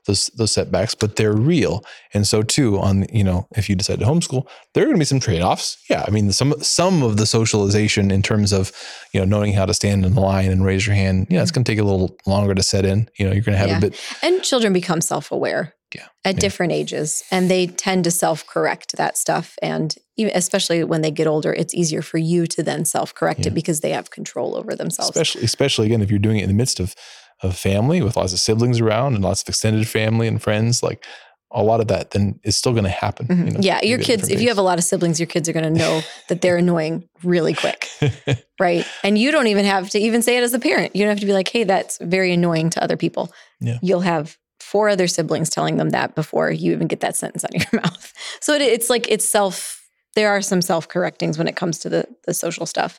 [0.07, 1.85] those, those setbacks, but they're real.
[2.15, 5.01] And so too, on you know, if you decide to homeschool, there are going to
[5.01, 5.77] be some trade offs.
[5.91, 8.73] Yeah, I mean, some some of the socialization in terms of
[9.13, 11.27] you know knowing how to stand in the line and raise your hand.
[11.29, 11.57] Yeah, it's mm-hmm.
[11.57, 13.11] going to take a little longer to set in.
[13.19, 13.79] You know, you're going to have yeah.
[13.79, 14.01] a bit.
[14.23, 16.07] And children become self aware yeah.
[16.25, 16.41] at yeah.
[16.41, 21.27] different ages and they tend to self-correct that stuff and even, especially when they get
[21.27, 23.49] older it's easier for you to then self-correct yeah.
[23.49, 26.49] it because they have control over themselves especially especially again if you're doing it in
[26.49, 26.95] the midst of
[27.43, 31.05] of family with lots of siblings around and lots of extended family and friends like
[31.53, 33.27] a lot of that then is still going to happen.
[33.27, 33.47] Mm-hmm.
[33.47, 35.53] You know, yeah, your kids, if you have a lot of siblings, your kids are
[35.53, 37.89] going to know that they're annoying really quick,
[38.61, 38.85] right?
[39.05, 40.97] And you don't even have to even say it as a parent.
[40.97, 43.79] You don't have to be like, "Hey, that's very annoying to other people." Yeah.
[43.81, 47.55] You'll have four other siblings telling them that before you even get that sentence out
[47.55, 48.13] of your mouth.
[48.41, 49.89] So it, it's like it's self.
[50.17, 52.99] There are some self correctings when it comes to the the social stuff.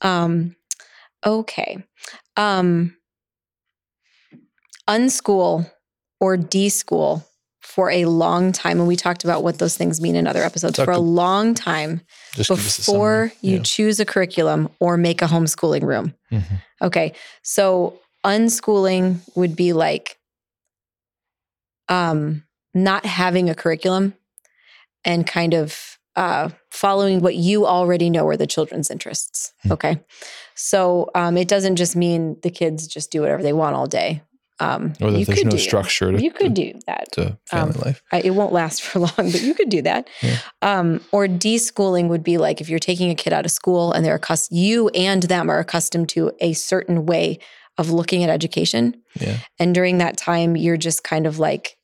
[0.00, 0.54] Um,
[1.26, 1.84] okay,
[2.36, 2.96] um,
[4.88, 5.70] unschool
[6.20, 7.24] or deschool
[7.60, 10.78] for a long time, and we talked about what those things mean in other episodes.
[10.78, 12.02] For a long time
[12.36, 13.62] before you yeah.
[13.62, 16.14] choose a curriculum or make a homeschooling room.
[16.30, 16.54] Mm-hmm.
[16.80, 20.16] Okay, so unschooling would be like
[21.92, 24.14] um, not having a curriculum
[25.04, 29.52] and kind of uh, following what you already know are the children's interests.
[29.62, 29.72] Hmm.
[29.72, 30.00] Okay.
[30.54, 34.22] So um, it doesn't just mean the kids just do whatever they want all day.
[34.60, 36.12] Um, or that there's no structure.
[36.12, 37.10] To, you could do that.
[37.12, 38.02] To family um, life.
[38.12, 40.08] I, it won't last for long, but you could do that.
[40.22, 40.38] Yeah.
[40.60, 44.04] Um, or deschooling would be like if you're taking a kid out of school and
[44.04, 47.38] they're accustomed, you and them are accustomed to a certain way
[47.76, 49.02] of looking at education.
[49.18, 49.38] Yeah.
[49.58, 51.76] And during that time, you're just kind of like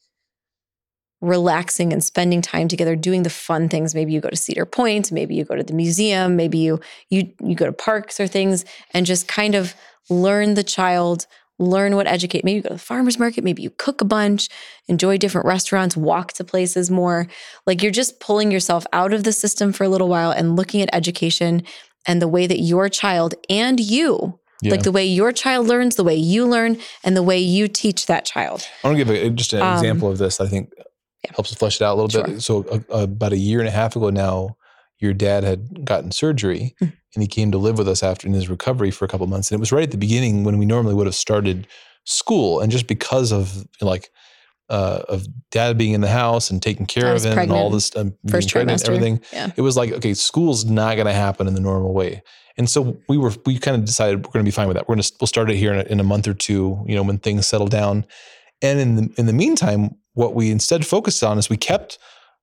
[1.20, 5.10] relaxing and spending time together doing the fun things maybe you go to cedar point
[5.10, 6.78] maybe you go to the museum maybe you
[7.10, 9.74] you you go to parks or things and just kind of
[10.08, 11.26] learn the child
[11.58, 14.48] learn what educate maybe you go to the farmers market maybe you cook a bunch
[14.86, 17.26] enjoy different restaurants walk to places more
[17.66, 20.80] like you're just pulling yourself out of the system for a little while and looking
[20.80, 21.64] at education
[22.06, 24.72] and the way that your child and you yeah.
[24.72, 28.06] Like the way your child learns, the way you learn, and the way you teach
[28.06, 28.66] that child.
[28.82, 30.40] I want to give a, just an um, example of this.
[30.40, 30.72] I think
[31.24, 31.32] yeah.
[31.34, 32.24] helps flesh it out a little sure.
[32.24, 32.42] bit.
[32.42, 34.56] So uh, about a year and a half ago now,
[34.98, 36.92] your dad had gotten surgery mm.
[37.14, 39.50] and he came to live with us after in his recovery for a couple months.
[39.50, 41.66] And it was right at the beginning when we normally would have started
[42.04, 42.60] school.
[42.60, 44.10] And just because of like
[44.68, 47.50] uh, of dad being in the house and taking care of him pregnant.
[47.50, 49.50] and all this um, first pregnant, everything, yeah.
[49.56, 52.22] it was like okay, school's not going to happen in the normal way.
[52.58, 54.88] And so we were we kind of decided we're going to be fine with that.
[54.88, 56.96] We're going to we'll start it here in a, in a month or two, you
[56.96, 58.04] know, when things settle down.
[58.60, 61.96] And in the in the meantime, what we instead focused on is we kept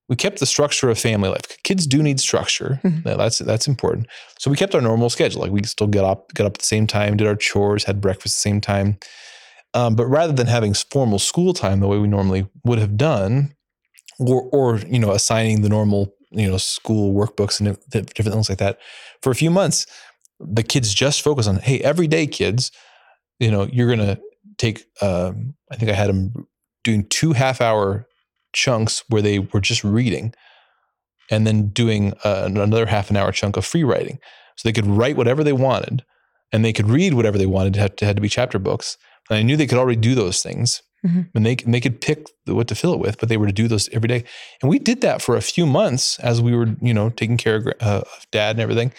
[0.07, 1.61] we kept the structure of family life.
[1.63, 2.79] Kids do need structure.
[2.83, 3.17] Mm-hmm.
[3.17, 4.07] That's that's important.
[4.39, 5.41] So we kept our normal schedule.
[5.41, 7.99] Like we still get up, get up at the same time, did our chores, had
[7.99, 8.97] breakfast at the same time.
[9.73, 13.53] Um, but rather than having formal school time the way we normally would have done,
[14.19, 18.59] or or you know assigning the normal you know school workbooks and different things like
[18.59, 18.79] that,
[19.21, 19.85] for a few months,
[20.39, 22.71] the kids just focus on hey every day kids,
[23.39, 24.17] you know you're gonna
[24.57, 24.85] take.
[25.01, 26.47] Um, I think I had them
[26.85, 28.07] doing two half hour
[28.53, 30.33] chunks where they were just reading
[31.29, 34.19] and then doing uh, another half an hour chunk of free writing.
[34.55, 36.05] So they could write whatever they wanted
[36.53, 37.75] and they could read whatever they wanted.
[37.75, 38.97] It had to, had to be chapter books.
[39.29, 40.81] And I knew they could already do those things.
[41.05, 41.21] Mm-hmm.
[41.35, 43.53] And they, and they could pick what to fill it with, but they were to
[43.53, 44.23] do those every day.
[44.61, 47.57] And we did that for a few months as we were, you know, taking care
[47.57, 48.93] of, uh, of dad and everything.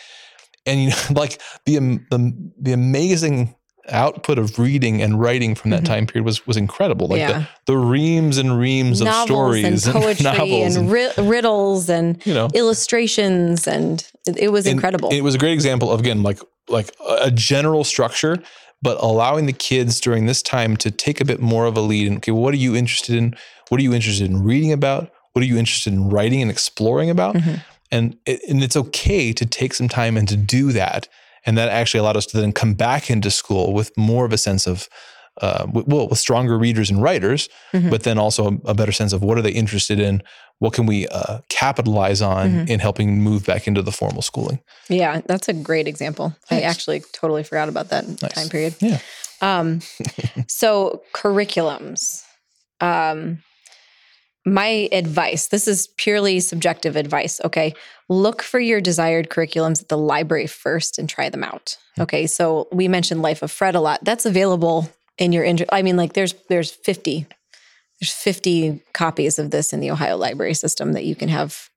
[0.66, 1.78] And you know, like the,
[2.10, 3.55] the the amazing
[3.88, 5.92] output of reading and writing from that mm-hmm.
[5.92, 7.08] time period was was incredible.
[7.08, 7.46] Like yeah.
[7.66, 11.88] the, the reams and reams novels of stories and poetry and, novels and, and, riddles
[11.88, 15.10] and you know illustrations and it, it was incredible.
[15.10, 18.42] It was a great example of again like like a general structure,
[18.82, 22.08] but allowing the kids during this time to take a bit more of a lead.
[22.08, 23.36] And okay, what are you interested in?
[23.68, 25.10] What are you interested in reading about?
[25.32, 27.36] What are you interested in writing and exploring about?
[27.36, 27.54] Mm-hmm.
[27.92, 31.08] And it, and it's okay to take some time and to do that.
[31.46, 34.38] And that actually allowed us to then come back into school with more of a
[34.38, 34.88] sense of
[35.40, 37.90] uh, well, with stronger readers and writers, mm-hmm.
[37.90, 40.22] but then also a, a, better sense of what are they interested in?
[40.60, 42.68] What can we uh, capitalize on mm-hmm.
[42.68, 44.60] in helping move back into the formal schooling?
[44.88, 46.34] Yeah, that's a great example.
[46.46, 46.64] Thanks.
[46.64, 48.32] I actually totally forgot about that nice.
[48.32, 48.76] time period.
[48.80, 49.00] Yeah.
[49.42, 49.80] Um,
[50.48, 52.22] so curriculums.
[52.80, 53.42] Um,
[54.46, 57.74] my advice this is purely subjective advice okay
[58.08, 62.02] look for your desired curriculums at the library first and try them out hmm.
[62.02, 65.82] okay so we mentioned life of fred a lot that's available in your inter- I
[65.82, 67.26] mean, like there's there's 50
[68.00, 71.70] there's 50 copies of this in the Ohio library system that you can have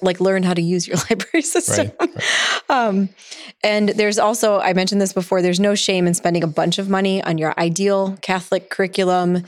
[0.00, 1.92] like learn how to use your library system.
[2.00, 2.24] Right, right.
[2.68, 3.10] Um,
[3.62, 6.88] and there's also, I mentioned this before, there's no shame in spending a bunch of
[6.88, 9.44] money on your ideal Catholic curriculum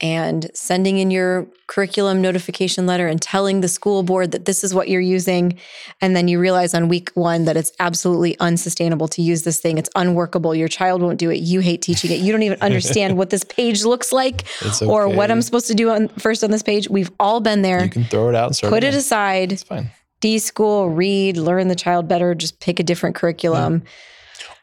[0.00, 4.72] and sending in your curriculum notification letter and telling the school board that this is
[4.72, 5.58] what you're using.
[6.00, 9.76] And then you realize on week one that it's absolutely unsustainable to use this thing.
[9.76, 10.54] It's unworkable.
[10.54, 11.40] Your child won't do it.
[11.40, 12.20] You hate teaching it.
[12.20, 14.86] You don't even understand what this page looks like okay.
[14.86, 16.88] or what I'm supposed to do on first on this page.
[16.88, 17.82] We've all been there.
[17.82, 19.52] You can throw it out and put it aside.
[19.52, 19.90] It's fine.
[20.20, 23.82] Deschool, read, learn the child better, just pick a different curriculum.
[23.84, 23.90] Yeah.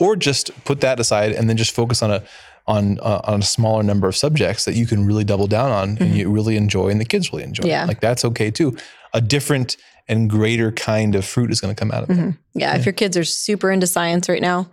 [0.07, 2.23] Or just put that aside and then just focus on a
[2.67, 5.95] on uh, on a smaller number of subjects that you can really double down on
[5.95, 6.03] mm-hmm.
[6.03, 7.67] and you really enjoy and the kids really enjoy.
[7.67, 7.85] Yeah.
[7.85, 8.75] Like that's okay too.
[9.13, 12.29] A different and greater kind of fruit is going to come out of mm-hmm.
[12.29, 12.35] it.
[12.53, 14.69] Yeah, yeah, if your kids are super into science right now,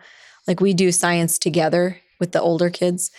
[0.47, 3.11] like we do science together with the older kids.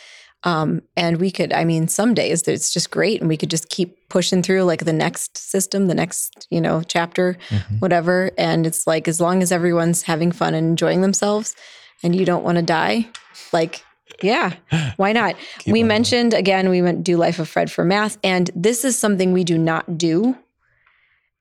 [0.46, 3.70] Um, and we could, I mean, some days it's just great, and we could just
[3.70, 7.78] keep pushing through like the next system, the next, you know, chapter, mm-hmm.
[7.78, 8.30] whatever.
[8.38, 11.56] And it's like as long as everyone's having fun and enjoying themselves,
[12.04, 13.08] and you don't want to die,
[13.54, 13.86] like
[14.22, 14.54] yeah,
[14.98, 15.36] why not?
[15.68, 19.34] we mentioned again, we went do Life of Fred for math, and this is something
[19.34, 20.38] we do not do.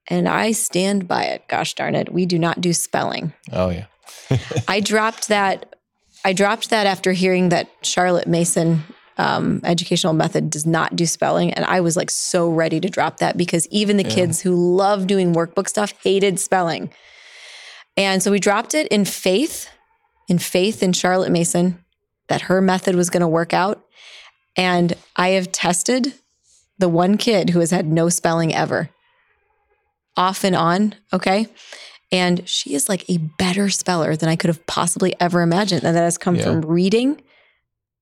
[0.07, 1.47] And I stand by it.
[1.47, 2.11] Gosh darn it.
[2.11, 3.31] We do not do spelling.
[3.53, 3.85] Oh, yeah.
[4.67, 5.77] I dropped that.
[6.25, 8.83] I dropped that after hearing that Charlotte Mason
[9.17, 11.53] um, educational method does not do spelling.
[11.53, 14.15] And I was like so ready to drop that because even the yeah.
[14.15, 16.91] kids who love doing workbook stuff hated spelling.
[17.95, 19.69] And so we dropped it in faith,
[20.27, 21.82] in faith in Charlotte Mason
[22.27, 23.83] that her method was going to work out.
[24.55, 26.13] And I have tested
[26.77, 28.89] the one kid who has had no spelling ever,
[30.15, 30.95] off and on.
[31.11, 31.47] Okay.
[32.11, 35.83] And she is like a better speller than I could have possibly ever imagined.
[35.83, 36.43] And that has come yeah.
[36.43, 37.21] from reading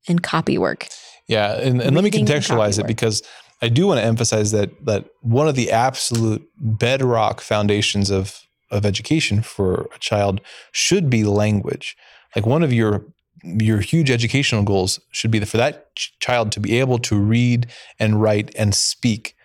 [0.08, 0.88] and copy work.
[1.28, 1.54] Yeah.
[1.54, 3.24] And, and let me contextualize it because
[3.62, 8.86] I do want to emphasize that that one of the absolute bedrock foundations of of
[8.86, 11.96] education for a child should be language.
[12.36, 13.06] Like one of your
[13.44, 17.68] your huge educational goals should be for that ch- child to be able to read
[18.00, 19.36] and write and speak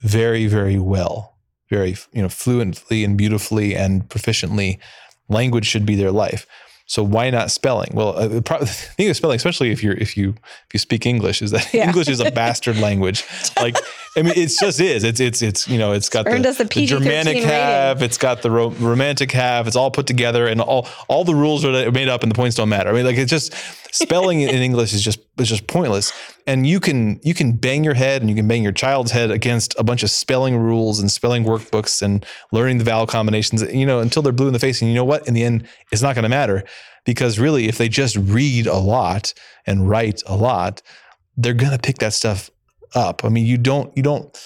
[0.00, 1.36] very very well
[1.70, 4.78] very you know fluently and beautifully and proficiently.
[5.28, 6.46] Language should be their life
[6.86, 7.90] so why not spelling?
[7.94, 8.40] Well, uh, the
[8.96, 10.30] thing of spelling, especially if you're if you
[10.66, 11.86] if you speak English, is that yeah.
[11.86, 13.24] English is a bastard language.
[13.56, 13.76] Like,
[14.16, 15.04] I mean, it just is.
[15.04, 18.04] It's it's it's you know, it's got the, the, the, Germanic half, rating.
[18.04, 19.66] it's got the ro- romantic half.
[19.66, 22.56] It's all put together, and all all the rules are made up, and the points
[22.56, 22.90] don't matter.
[22.90, 23.54] I mean, like it's just
[23.92, 26.12] spelling in English is just is just pointless.
[26.46, 29.30] And you can you can bang your head and you can bang your child's head
[29.30, 33.86] against a bunch of spelling rules and spelling workbooks and learning the vowel combinations, you
[33.86, 34.82] know, until they're blue in the face.
[34.82, 35.28] And you know what?
[35.28, 36.64] In the end, it's not going to matter
[37.04, 39.34] because really, if they just read a lot
[39.66, 40.82] and write a lot,
[41.36, 42.50] they're going to pick that stuff
[42.94, 43.24] up.
[43.24, 44.36] I mean, you don't you don't.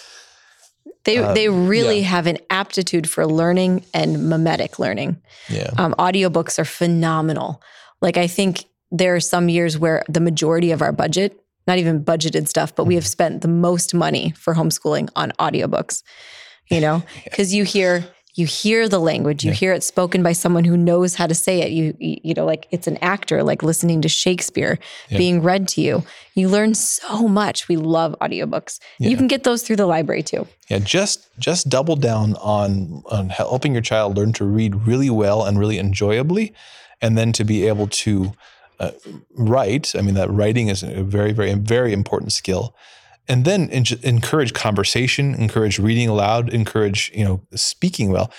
[1.04, 2.08] They, uh, they really yeah.
[2.08, 5.22] have an aptitude for learning and mimetic learning.
[5.48, 5.70] Yeah.
[5.78, 7.62] Um, audiobooks are phenomenal.
[8.02, 12.04] Like I think there are some years where the majority of our budget, not even
[12.04, 16.02] budgeted stuff, but we have spent the most money for homeschooling on audiobooks,
[16.70, 18.04] you know, because you hear
[18.36, 19.56] you hear the language you yeah.
[19.56, 21.72] hear it spoken by someone who knows how to say it.
[21.72, 25.18] You you know like it's an actor like listening to shakespeare yeah.
[25.18, 26.04] being read to you.
[26.34, 27.66] You learn so much.
[27.66, 28.78] We love audiobooks.
[28.98, 30.46] You can get those through the library too.
[30.68, 35.44] Yeah just just double down on on helping your child learn to read really well
[35.44, 36.52] and really enjoyably
[37.00, 38.32] and then to be able to
[38.78, 38.90] uh,
[39.34, 39.94] write.
[39.96, 42.74] I mean, that writing is a very, very, very important skill.
[43.28, 48.30] And then encourage conversation, encourage reading aloud, encourage you know speaking well.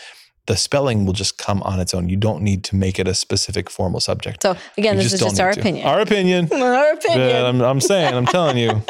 [0.45, 2.07] The spelling will just come on its own.
[2.07, 4.43] You don't need to make it a specific formal subject.
[4.43, 5.86] So again, you this is just our opinion.
[5.86, 6.49] Our opinion.
[6.53, 7.30] Our opinion.
[7.30, 8.82] Yeah, I'm, I'm, saying, I'm telling you.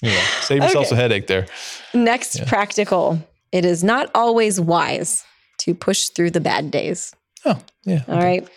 [0.00, 0.94] Yeah, save yourself okay.
[0.94, 1.46] a headache there.
[1.92, 2.48] Next, yeah.
[2.48, 3.22] practical.
[3.52, 5.22] It is not always wise
[5.58, 7.14] to push through the bad days.
[7.44, 8.04] Oh, yeah.
[8.08, 8.24] All okay.
[8.24, 8.48] right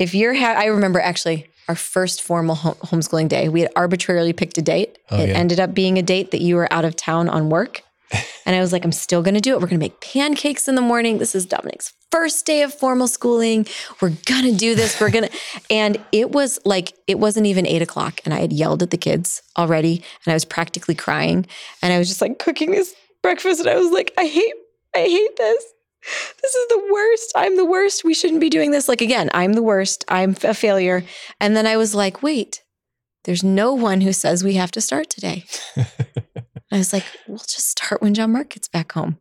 [0.00, 3.48] if you're, ha- I remember actually our first formal homeschooling day.
[3.48, 4.98] We had arbitrarily picked a date.
[5.08, 5.36] Oh, it yeah.
[5.36, 7.82] ended up being a date that you were out of town on work.
[8.44, 9.60] and I was like, I'm still going to do it.
[9.60, 11.18] We're going to make pancakes in the morning.
[11.18, 13.66] This is Dominic's first day of formal schooling.
[14.00, 15.00] We're going to do this.
[15.00, 15.38] We're going to.
[15.70, 18.20] And it was like, it wasn't even eight o'clock.
[18.24, 20.02] And I had yelled at the kids already.
[20.24, 21.46] And I was practically crying.
[21.82, 23.60] And I was just like cooking this breakfast.
[23.60, 24.54] And I was like, I hate,
[24.92, 25.64] I hate this
[26.42, 27.32] this is the worst.
[27.36, 28.04] I'm the worst.
[28.04, 28.88] We shouldn't be doing this.
[28.88, 30.04] Like, again, I'm the worst.
[30.08, 31.04] I'm a failure.
[31.40, 32.62] And then I was like, wait,
[33.24, 35.44] there's no one who says we have to start today.
[36.72, 39.18] I was like, we'll just start when JonMarc gets back home.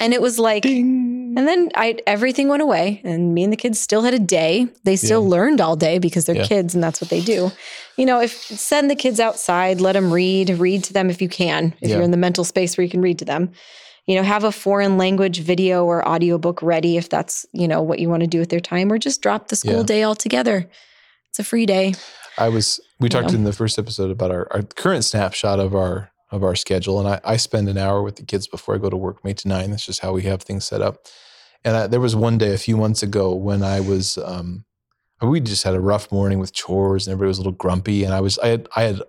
[0.00, 1.34] And it was like, Ding.
[1.36, 4.66] and then I everything went away, and me and the kids still had a day.
[4.82, 5.28] They still yeah.
[5.28, 6.46] learned all day because they're yeah.
[6.46, 7.52] kids, and that's what they do.
[7.96, 11.28] You know, if send the kids outside, let them read, read to them if you
[11.28, 11.96] can, if yeah.
[11.96, 13.52] you're in the mental space where you can read to them
[14.06, 17.98] you know, have a foreign language video or audiobook ready if that's, you know, what
[17.98, 19.82] you want to do with their time, or just drop the school yeah.
[19.84, 20.68] day altogether.
[21.30, 21.94] It's a free day.
[22.38, 23.34] I was we talked know.
[23.34, 26.98] in the first episode about our, our current snapshot of our of our schedule.
[26.98, 29.36] And I, I spend an hour with the kids before I go to work, eight
[29.38, 29.70] to nine.
[29.70, 31.06] That's just how we have things set up.
[31.62, 34.64] And I, there was one day a few months ago when I was, um,
[35.20, 38.02] we just had a rough morning with chores and everybody was a little grumpy.
[38.02, 39.02] And I was, I had, I had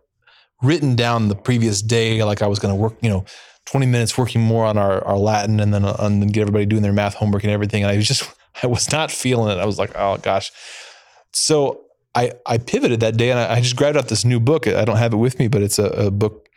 [0.61, 3.25] written down the previous day, like I was going to work, you know,
[3.66, 6.82] 20 minutes working more on our, our Latin and then, and then get everybody doing
[6.82, 7.84] their math homework and everything.
[7.84, 8.30] And I was just,
[8.64, 9.61] I was not feeling it.
[9.61, 10.51] I was like, oh gosh.
[11.32, 11.86] So
[12.16, 14.68] I, I pivoted that day and I, I just grabbed out this new book.
[14.68, 16.47] I don't have it with me, but it's a, a book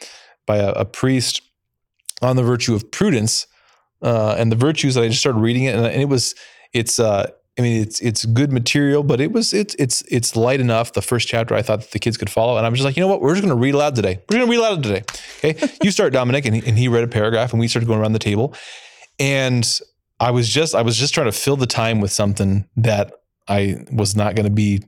[0.45, 1.41] by a, a, priest
[2.23, 3.47] on the virtue of prudence
[4.03, 5.75] uh, and the virtues that I just started reading it.
[5.75, 6.35] And, and it was,
[6.73, 10.61] it's, uh, I mean, it's it's good material, but it was it's it's it's light
[10.61, 10.93] enough.
[10.93, 13.01] The first chapter I thought that the kids could follow, and I'm just like, you
[13.01, 13.23] know what?
[13.23, 14.21] We're just going to read aloud today.
[14.29, 15.05] We're going to read aloud today.
[15.39, 17.99] Okay, you start, Dominic, and he, and he read a paragraph, and we started going
[17.99, 18.55] around the table,
[19.19, 19.81] and
[20.21, 23.13] I was just I was just trying to fill the time with something that
[23.49, 24.83] I was not going to be,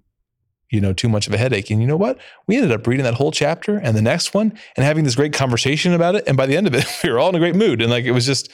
[0.70, 1.70] you know, too much of a headache.
[1.70, 2.18] And you know what?
[2.46, 5.32] We ended up reading that whole chapter and the next one, and having this great
[5.32, 6.24] conversation about it.
[6.26, 8.04] And by the end of it, we were all in a great mood, and like
[8.04, 8.50] it was just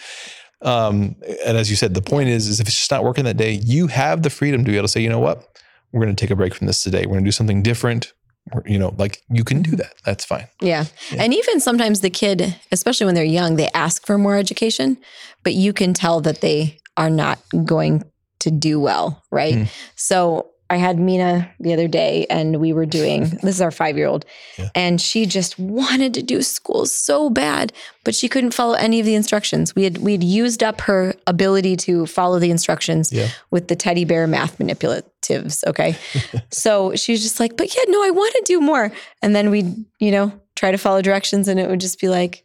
[0.62, 3.36] um, and as you said, the point is, is if it's just not working that
[3.36, 5.58] day, you have the freedom to be able to say, you know what,
[5.92, 7.00] we're going to take a break from this today.
[7.00, 8.12] We're going to do something different.
[8.66, 9.94] you know, like you can do that.
[10.04, 10.48] That's fine.
[10.60, 10.86] Yeah.
[11.10, 11.22] yeah.
[11.22, 14.98] And even sometimes the kid, especially when they're young, they ask for more education,
[15.42, 18.04] but you can tell that they are not going
[18.40, 19.22] to do well.
[19.30, 19.54] Right.
[19.54, 19.68] Mm.
[19.96, 24.24] So I had Mina the other day and we were doing this is our 5-year-old
[24.58, 24.70] yeah.
[24.74, 27.72] and she just wanted to do school so bad
[28.04, 29.74] but she couldn't follow any of the instructions.
[29.74, 33.28] We had we'd used up her ability to follow the instructions yeah.
[33.50, 35.96] with the teddy bear math manipulatives, okay?
[36.50, 38.92] so she was just like, "But yeah, no, I want to do more."
[39.22, 42.44] And then we'd, you know, try to follow directions and it would just be like,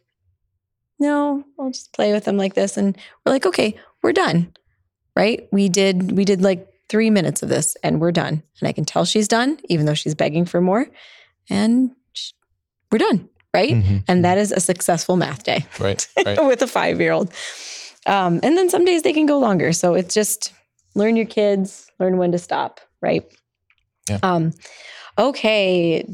[0.98, 4.52] "No, I'll just play with them like this." And we're like, "Okay, we're done."
[5.14, 5.46] Right?
[5.52, 8.42] We did we did like three minutes of this and we're done.
[8.60, 10.86] And I can tell she's done, even though she's begging for more.
[11.48, 11.92] And
[12.90, 13.28] we're done.
[13.54, 13.72] Right.
[13.72, 13.98] Mm-hmm.
[14.06, 15.64] And that is a successful math day.
[15.78, 16.06] Right.
[16.26, 16.44] right.
[16.44, 17.32] with a five year old.
[18.06, 19.72] Um, and then some days they can go longer.
[19.72, 20.52] So it's just
[20.94, 22.80] learn your kids, learn when to stop.
[23.00, 23.24] Right.
[24.08, 24.18] Yeah.
[24.22, 24.52] Um,
[25.18, 26.04] okay.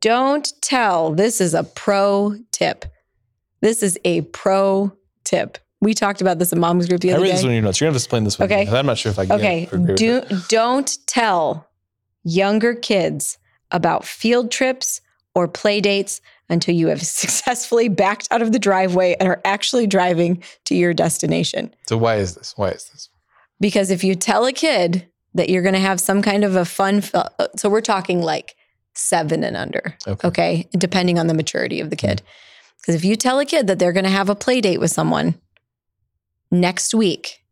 [0.00, 1.12] Don't tell.
[1.12, 2.84] This is a pro tip.
[3.60, 5.58] This is a pro tip.
[5.84, 7.30] We talked about this in mom's group the other day.
[7.30, 7.80] I read this one in your notes.
[7.80, 8.50] You're gonna have to explain this one.
[8.50, 8.66] Okay.
[8.68, 9.38] I'm not sure if I can.
[9.38, 9.68] Okay.
[9.94, 11.68] Do don't tell
[12.24, 13.38] younger kids
[13.70, 15.00] about field trips
[15.34, 19.86] or play dates until you have successfully backed out of the driveway and are actually
[19.86, 21.74] driving to your destination.
[21.88, 22.54] So why is this?
[22.56, 23.08] Why is this?
[23.60, 26.64] Because if you tell a kid that you're going to have some kind of a
[26.64, 27.02] fun,
[27.56, 28.56] so we're talking like
[28.94, 30.68] seven and under, okay, okay?
[30.72, 32.22] depending on the maturity of the kid.
[32.80, 34.78] Because mm if you tell a kid that they're going to have a play date
[34.78, 35.40] with someone
[36.60, 37.44] next week,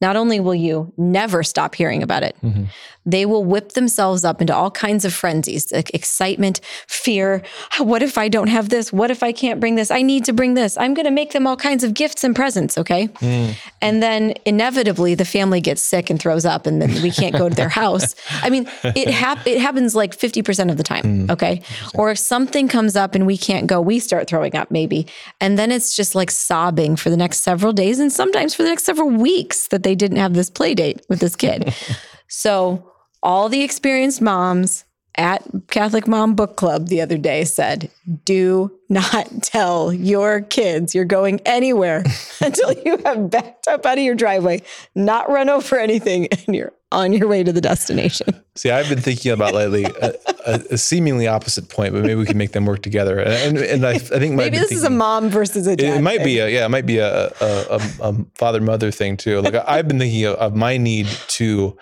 [0.00, 2.64] not only will you never stop hearing about it, mm-hmm.
[3.06, 7.42] They will whip themselves up into all kinds of frenzies like excitement, fear.
[7.78, 8.92] What if I don't have this?
[8.92, 9.90] What if I can't bring this?
[9.90, 10.76] I need to bring this.
[10.78, 12.78] I'm going to make them all kinds of gifts and presents.
[12.78, 13.08] Okay.
[13.08, 13.54] Mm.
[13.80, 17.48] And then inevitably the family gets sick and throws up and then we can't go
[17.48, 18.14] to their house.
[18.42, 21.02] I mean, it, hap- it happens like 50% of the time.
[21.02, 21.30] Mm.
[21.30, 21.62] Okay.
[21.94, 25.06] Or if something comes up and we can't go, we start throwing up maybe.
[25.40, 28.68] And then it's just like sobbing for the next several days and sometimes for the
[28.68, 31.74] next several weeks that they didn't have this play date with this kid.
[32.28, 32.93] so
[33.24, 34.84] all the experienced moms
[35.16, 37.90] at Catholic Mom Book Club the other day said,
[38.24, 42.04] do not tell your kids you're going anywhere
[42.40, 44.62] until you have backed up out of your driveway,
[44.94, 48.28] not run over anything, and you're on your way to the destination.
[48.54, 50.14] See, I've been thinking about lately a,
[50.46, 53.18] a, a seemingly opposite point, but maybe we can make them work together.
[53.18, 55.98] And, and I, I think maybe this thinking, is a mom versus a dad.
[55.98, 59.40] It, might be a yeah, it might be a, a, a father mother thing too.
[59.40, 61.76] Like I've been thinking of, of my need to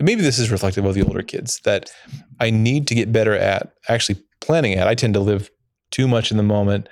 [0.00, 1.90] maybe this is reflective of the older kids that
[2.40, 4.86] I need to get better at actually planning at.
[4.86, 5.50] I tend to live
[5.90, 6.88] too much in the moment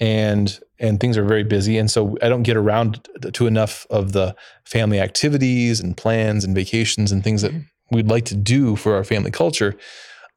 [0.00, 4.12] and and things are very busy and so I don't get around to enough of
[4.12, 4.34] the
[4.64, 7.96] family activities and plans and vacations and things that mm-hmm.
[7.96, 9.76] we'd like to do for our family culture.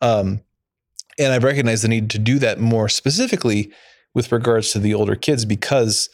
[0.01, 0.41] Um,
[1.19, 3.71] and I've recognized the need to do that more specifically
[4.13, 6.09] with regards to the older kids because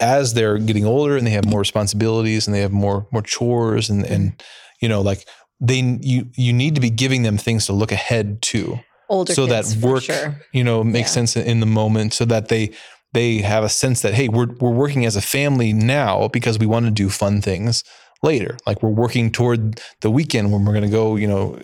[0.00, 3.88] as they're getting older and they have more responsibilities and they have more more chores
[3.88, 4.46] and and mm-hmm.
[4.80, 5.26] You know like
[5.60, 9.46] they you you need to be giving them things to look ahead to older so
[9.46, 10.40] that work sure.
[10.52, 11.24] you know makes yeah.
[11.24, 12.70] sense in the moment so that they
[13.12, 16.66] they have a sense that hey we're we're working as a family now because we
[16.66, 17.84] want to do fun things
[18.22, 21.58] later like we're working toward the weekend when we're going to go you know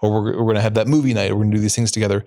[0.00, 1.74] or we're, we're going to have that movie night or we're going to do these
[1.74, 2.24] things together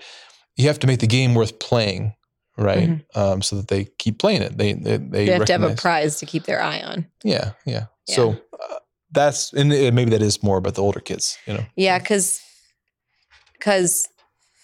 [0.56, 2.14] you have to make the game worth playing
[2.58, 3.20] right mm-hmm.
[3.20, 5.76] um, so that they keep playing it they they, they, they have to have a
[5.76, 8.16] prize to keep their eye on yeah yeah, yeah.
[8.16, 8.38] so
[9.16, 12.42] that's and maybe that is more about the older kids you know yeah because
[13.54, 14.10] because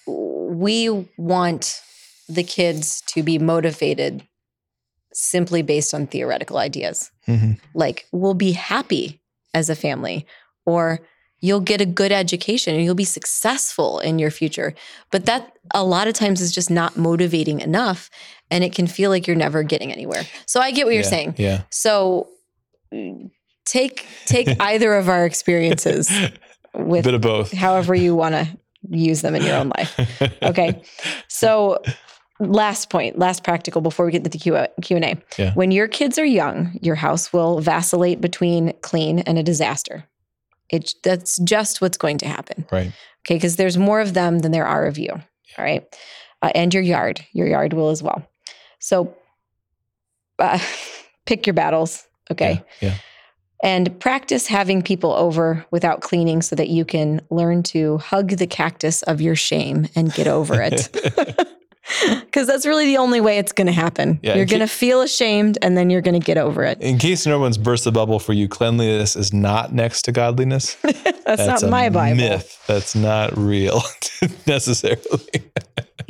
[0.08, 1.82] we want
[2.28, 4.28] the kids to be motivated
[5.14, 7.12] simply based on theoretical ideas.
[7.28, 7.54] Mm-hmm.
[7.74, 9.22] Like, we'll be happy
[9.54, 10.26] as a family,
[10.66, 11.00] or
[11.40, 14.74] you'll get a good education and you'll be successful in your future.
[15.12, 18.10] But that a lot of times is just not motivating enough.
[18.50, 20.24] And it can feel like you're never getting anywhere.
[20.46, 21.36] So I get what you're saying.
[21.38, 21.64] Yeah.
[21.70, 22.28] So
[23.66, 26.12] take take either of our experiences
[26.74, 27.52] with a bit of both.
[27.52, 28.58] However you want to
[28.90, 30.00] use them in your own life.
[30.42, 30.82] Okay.
[31.28, 31.82] So
[32.40, 35.22] last point, last practical before we get to the Q, Q&A.
[35.38, 35.54] Yeah.
[35.54, 40.06] When your kids are young, your house will vacillate between clean and a disaster.
[40.70, 42.66] It, that's just what's going to happen.
[42.72, 42.88] Right.
[43.26, 43.36] Okay.
[43.36, 45.12] Because there's more of them than there are of you.
[45.12, 45.86] All right.
[46.42, 48.28] Uh, and your yard, your yard will as well.
[48.80, 49.16] So
[50.40, 50.60] uh,
[51.26, 52.08] pick your battles.
[52.32, 52.64] Okay.
[52.82, 52.90] Yeah.
[52.90, 52.96] yeah
[53.64, 58.48] and practice having people over without cleaning so that you can learn to hug the
[58.48, 60.90] cactus of your shame and get over it.
[62.06, 64.20] Because that's really the only way it's going to happen.
[64.22, 66.80] Yeah, you're going to feel ashamed and then you're going to get over it.
[66.80, 70.76] In case no one's burst the bubble for you, cleanliness is not next to godliness.
[70.76, 72.18] that's, that's, not my Bible.
[72.18, 72.64] Myth.
[72.68, 73.82] That's not real
[74.48, 75.44] necessarily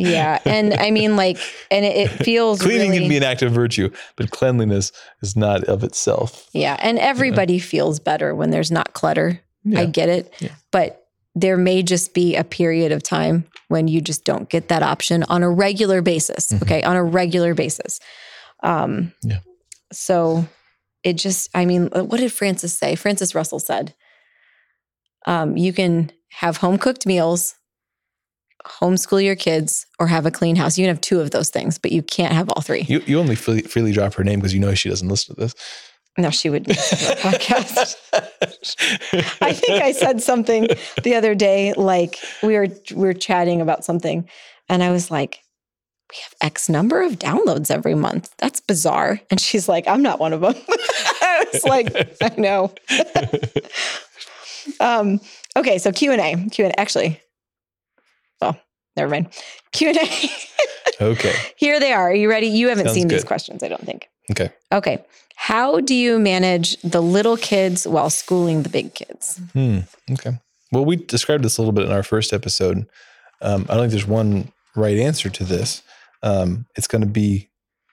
[0.02, 1.38] yeah, and I mean, like,
[1.70, 4.92] and it, it feels cleaning really, can be an act of virtue, but cleanliness
[5.22, 6.50] is not of itself.
[6.54, 7.64] Yeah, and everybody yeah.
[7.64, 9.42] feels better when there's not clutter.
[9.64, 9.82] Yeah.
[9.82, 10.56] I get it, yeah.
[10.72, 14.84] but there may just be a period of time when you just don't get that
[14.84, 16.52] option on a regular basis.
[16.52, 16.64] Mm-hmm.
[16.64, 18.00] Okay, on a regular basis.
[18.64, 19.40] Um, yeah.
[19.92, 20.46] So
[21.04, 22.96] it just, I mean, what did Francis say?
[22.96, 23.94] Francis Russell said,
[25.26, 27.56] um, "You can have home cooked meals."
[28.66, 30.78] Homeschool your kids or have a clean house.
[30.78, 32.82] You can have two of those things, but you can't have all three.
[32.88, 35.42] You, you only freely, freely drop her name because you know she doesn't listen to
[35.42, 35.56] this.
[36.18, 37.96] No, she would podcast.
[39.42, 40.68] I think I said something
[41.04, 44.28] the other day, like we were we were chatting about something,
[44.68, 45.40] and I was like,
[46.10, 48.34] "We have X number of downloads every month.
[48.40, 50.56] That's bizarre." And she's like, "I'm not one of them."
[51.22, 52.74] I was like, "I know."
[54.82, 55.22] um,
[55.56, 56.50] okay, so Q and A.
[56.50, 57.22] Q and actually,
[58.96, 59.28] never mind.
[59.72, 60.30] Q and A.
[61.02, 61.36] okay.
[61.56, 62.10] Here they are.
[62.12, 62.48] Are you ready?
[62.48, 63.18] You haven't Sounds seen good.
[63.18, 64.10] these questions, I don't think.
[64.30, 64.52] Okay.
[64.72, 65.04] Okay.
[65.36, 69.40] How do you manage the little kids while schooling the big kids?
[69.54, 69.80] Hmm.
[70.12, 70.38] Okay.
[70.72, 72.86] Well, we described this a little bit in our first episode.
[73.42, 75.82] Um, I don't think there's one right answer to this.
[76.24, 77.50] Um, it's going to be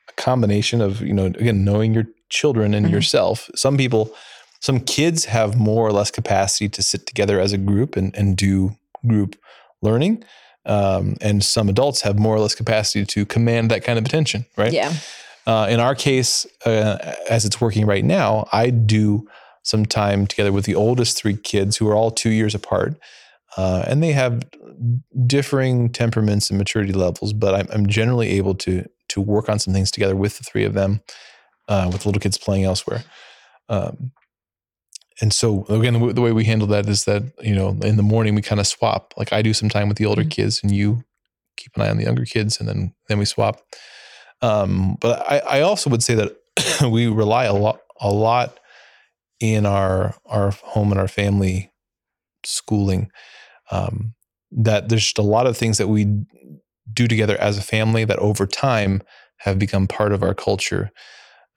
[0.09, 2.95] a combination of, you know, again, knowing your children and mm-hmm.
[2.95, 3.51] yourself.
[3.55, 4.15] Some people,
[4.61, 8.37] some kids have more or less capacity to sit together as a group and, and
[8.37, 8.77] do
[9.07, 9.37] group
[9.83, 10.25] learning.
[10.69, 14.45] Um, and some adults have more or less capacity to command that kind of attention,
[14.57, 14.73] right?
[14.73, 14.93] Yeah.
[15.47, 19.27] Uh, in our case, uh, as it's working right now, I do
[19.63, 22.99] some time together with the oldest three kids who are all two years apart.
[23.57, 24.43] Uh, and they have
[25.27, 29.73] differing temperaments and maturity levels, but I'm, I'm, generally able to to work on some
[29.73, 31.01] things together with the three of them,
[31.67, 33.05] uh, with the little kids playing elsewhere.
[33.71, 34.13] Um,
[35.21, 38.03] and so again, the, the, way we handle that is that you know in the
[38.03, 39.15] morning we kind of swap.
[39.17, 40.29] Like I do some time with the older mm-hmm.
[40.29, 41.05] kids, and you
[41.57, 43.61] keep an eye on the younger kids, and then then we swap.
[44.41, 46.37] Um, but I, I also would say that
[46.91, 48.61] we rely a lot a lot
[49.41, 51.73] in our our home and our family
[52.45, 53.11] schooling.
[53.71, 54.15] Um,
[54.51, 56.07] that there's just a lot of things that we
[56.93, 59.03] do together as a family that over time
[59.39, 60.91] have become part of our culture.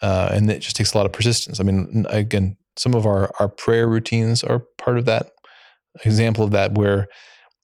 [0.01, 1.59] Uh, and it just takes a lot of persistence.
[1.59, 5.32] I mean, again, some of our our prayer routines are part of that
[6.05, 7.07] example of that where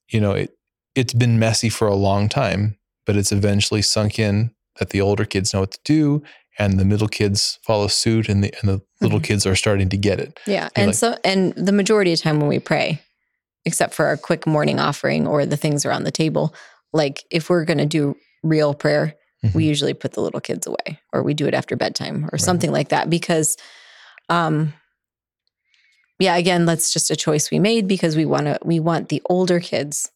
[0.10, 0.51] you know it
[0.95, 5.26] it's been messy for a long time but it's eventually sunk in that the older
[5.26, 6.22] kids know what to do
[6.60, 9.26] and the middle kids follow suit and the and the little mm-hmm.
[9.26, 12.39] kids are starting to get it yeah and like, so and the majority of time
[12.39, 13.01] when we pray
[13.68, 16.55] except for our quick morning offering or the things around the table.
[16.93, 19.58] Like if we're going to do real prayer, mm-hmm.
[19.58, 22.41] we usually put the little kids away or we do it after bedtime or right.
[22.41, 23.58] something like that because
[24.30, 24.74] um
[26.20, 29.22] yeah, again, that's just a choice we made because we want to we want the
[29.30, 30.11] older kids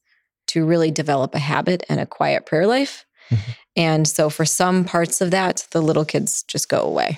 [0.48, 3.06] to really develop a habit and a quiet prayer life.
[3.30, 3.52] Mm-hmm.
[3.78, 7.18] And so for some parts of that, the little kids just go away.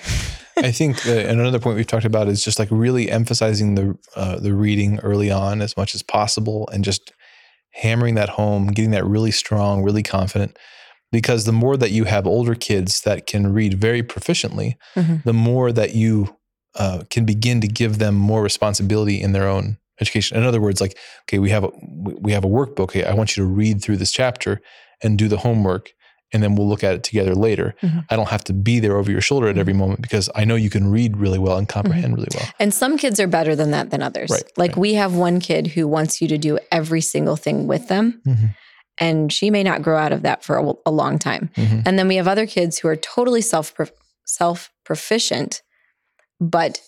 [0.57, 4.53] I think another point we've talked about is just like really emphasizing the uh, the
[4.53, 7.13] reading early on as much as possible, and just
[7.71, 10.57] hammering that home, getting that really strong, really confident.
[11.11, 15.17] Because the more that you have older kids that can read very proficiently, mm-hmm.
[15.23, 16.37] the more that you
[16.75, 20.37] uh, can begin to give them more responsibility in their own education.
[20.37, 21.69] In other words, like, okay, we have a
[22.19, 22.81] we have a workbook.
[22.81, 24.61] Okay, I want you to read through this chapter
[25.01, 25.93] and do the homework
[26.33, 27.75] and then we'll look at it together later.
[27.81, 27.99] Mm-hmm.
[28.09, 30.55] I don't have to be there over your shoulder at every moment because I know
[30.55, 32.15] you can read really well and comprehend mm-hmm.
[32.15, 32.49] really well.
[32.59, 34.31] And some kids are better than that than others.
[34.31, 34.77] Right, like right.
[34.77, 38.21] we have one kid who wants you to do every single thing with them.
[38.25, 38.45] Mm-hmm.
[38.97, 41.49] And she may not grow out of that for a, a long time.
[41.55, 41.81] Mm-hmm.
[41.85, 43.73] And then we have other kids who are totally self
[44.25, 45.61] self proficient,
[46.49, 46.81] but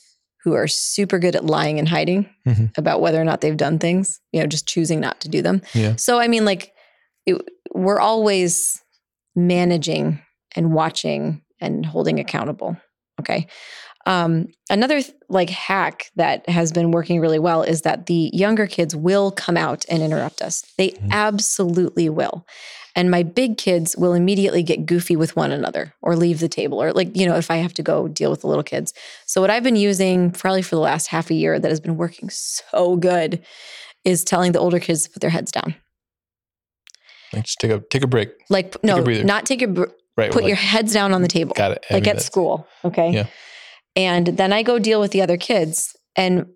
[0.44, 2.66] who are super good at lying and hiding mm-hmm.
[2.78, 5.62] about whether or not they've done things, you know, just choosing not to do them.
[5.74, 5.96] Yeah.
[5.96, 6.72] So, I mean, like,
[7.26, 7.42] it,
[7.74, 8.82] we're always
[9.36, 10.22] managing
[10.56, 12.78] and watching and holding accountable.
[13.20, 13.48] Okay.
[14.06, 18.96] Um, another like hack that has been working really well is that the younger kids
[18.96, 20.64] will come out and interrupt us.
[20.78, 21.08] They mm-hmm.
[21.12, 22.46] absolutely will.
[22.96, 26.82] And my big kids will immediately get goofy with one another or leave the table
[26.82, 28.94] or like, you know, if I have to go deal with the little kids.
[29.26, 31.98] So what I've been using probably for the last half a year that has been
[31.98, 33.44] working so good
[34.06, 35.76] is telling the older kids to put their heads down.
[37.34, 38.30] Like just take a take a break.
[38.50, 39.86] Like take no, not take a br-
[40.16, 40.32] right.
[40.32, 41.54] Put like, your heads down on the table.
[41.54, 41.86] Got it.
[41.90, 42.66] I like at school.
[42.86, 43.12] Okay.
[43.12, 43.28] Yeah.
[43.98, 46.48] And then I go deal with the other kids and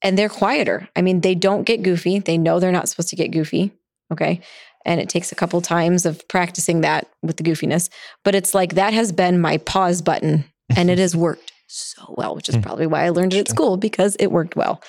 [0.00, 0.88] and they're quieter.
[0.96, 2.18] I mean, they don't get goofy.
[2.18, 3.72] They know they're not supposed to get goofy.
[4.12, 4.40] Okay.
[4.84, 7.88] And it takes a couple times of practicing that with the goofiness.
[8.24, 10.44] But it's like that has been my pause button
[10.76, 12.60] and it has worked so well, which is hmm.
[12.60, 14.82] probably why I learned it at school because it worked well.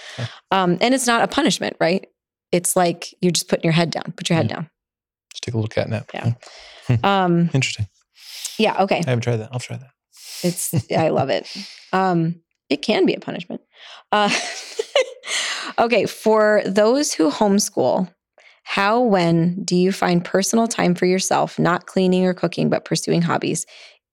[0.51, 2.05] Um, and it's not a punishment, right?
[2.53, 4.13] it's like you're just putting your head down.
[4.15, 4.55] Put your head yeah.
[4.55, 4.69] down.
[5.33, 6.09] Just take a little cat nap.
[6.13, 6.33] Yeah.
[7.03, 7.87] um, Interesting.
[8.57, 8.81] Yeah.
[8.83, 9.01] Okay.
[9.05, 9.49] I haven't tried that.
[9.51, 9.89] I'll try that.
[10.43, 10.91] It's.
[10.91, 11.51] I love it.
[11.91, 13.61] Um, it can be a punishment.
[14.11, 14.29] Uh,
[15.79, 16.05] okay.
[16.05, 18.13] For those who homeschool,
[18.63, 23.21] how, when do you find personal time for yourself, not cleaning or cooking, but pursuing
[23.21, 23.65] hobbies?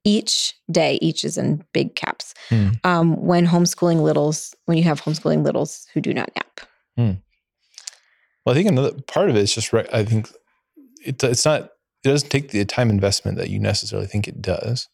[0.04, 2.34] Each day, each is in big caps.
[2.48, 2.68] Hmm.
[2.84, 6.60] Um, when homeschooling littles, when you have homeschooling littles who do not nap.
[6.96, 7.12] Hmm.
[8.44, 9.86] Well, I think another part of it is just right.
[9.92, 10.30] I think
[11.04, 11.70] it, it's not.
[12.02, 14.88] It doesn't take the time investment that you necessarily think it does,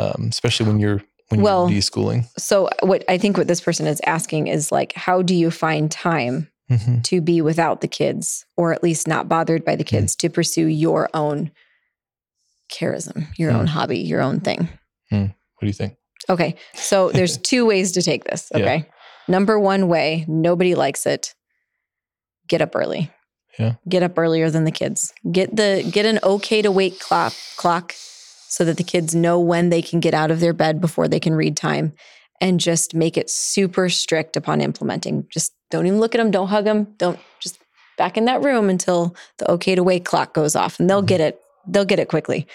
[0.00, 2.26] um, especially when you're when well, you're deschooling.
[2.36, 5.90] So, what I think what this person is asking is like, how do you find
[5.90, 7.00] time mm-hmm.
[7.02, 10.30] to be without the kids, or at least not bothered by the kids, mm to
[10.30, 11.50] pursue your own
[12.72, 14.68] charism, your mm own hobby, your own thing?
[15.12, 15.28] Mm.
[15.28, 15.96] What do you think?
[16.28, 18.50] Okay, so there's two ways to take this.
[18.54, 18.92] Okay, yeah.
[19.28, 21.34] number one way, nobody likes it
[22.48, 23.10] get up early.
[23.58, 23.74] Yeah.
[23.88, 25.12] Get up earlier than the kids.
[25.30, 29.70] Get the get an okay to wake clock clock so that the kids know when
[29.70, 31.94] they can get out of their bed before they can read time
[32.40, 35.26] and just make it super strict upon implementing.
[35.30, 37.58] Just don't even look at them, don't hug them, don't just
[37.98, 41.06] back in that room until the okay to wake clock goes off and they'll mm-hmm.
[41.06, 42.46] get it they'll get it quickly.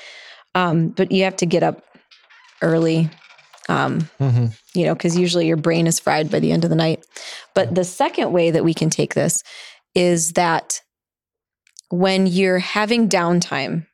[0.55, 1.83] Um, but you have to get up
[2.61, 3.09] early
[3.69, 4.47] um, mm-hmm.
[4.73, 7.05] you know, because usually your brain is fried by the end of the night.
[7.53, 9.43] But the second way that we can take this
[9.95, 10.81] is that
[11.89, 13.85] when you're having downtime,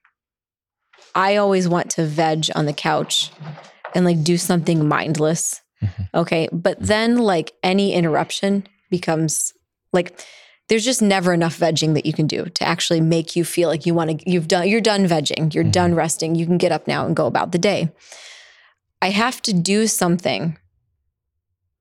[1.15, 3.31] I always want to veg on the couch
[3.95, 5.61] and like do something mindless.
[5.83, 6.03] Mm-hmm.
[6.15, 6.49] Okay.
[6.51, 9.53] But then, like, any interruption becomes
[9.93, 10.19] like,
[10.69, 13.85] there's just never enough vegging that you can do to actually make you feel like
[13.85, 15.71] you want to, you've done, you're done vegging, you're mm-hmm.
[15.71, 17.89] done resting, you can get up now and go about the day.
[19.01, 20.57] I have to do something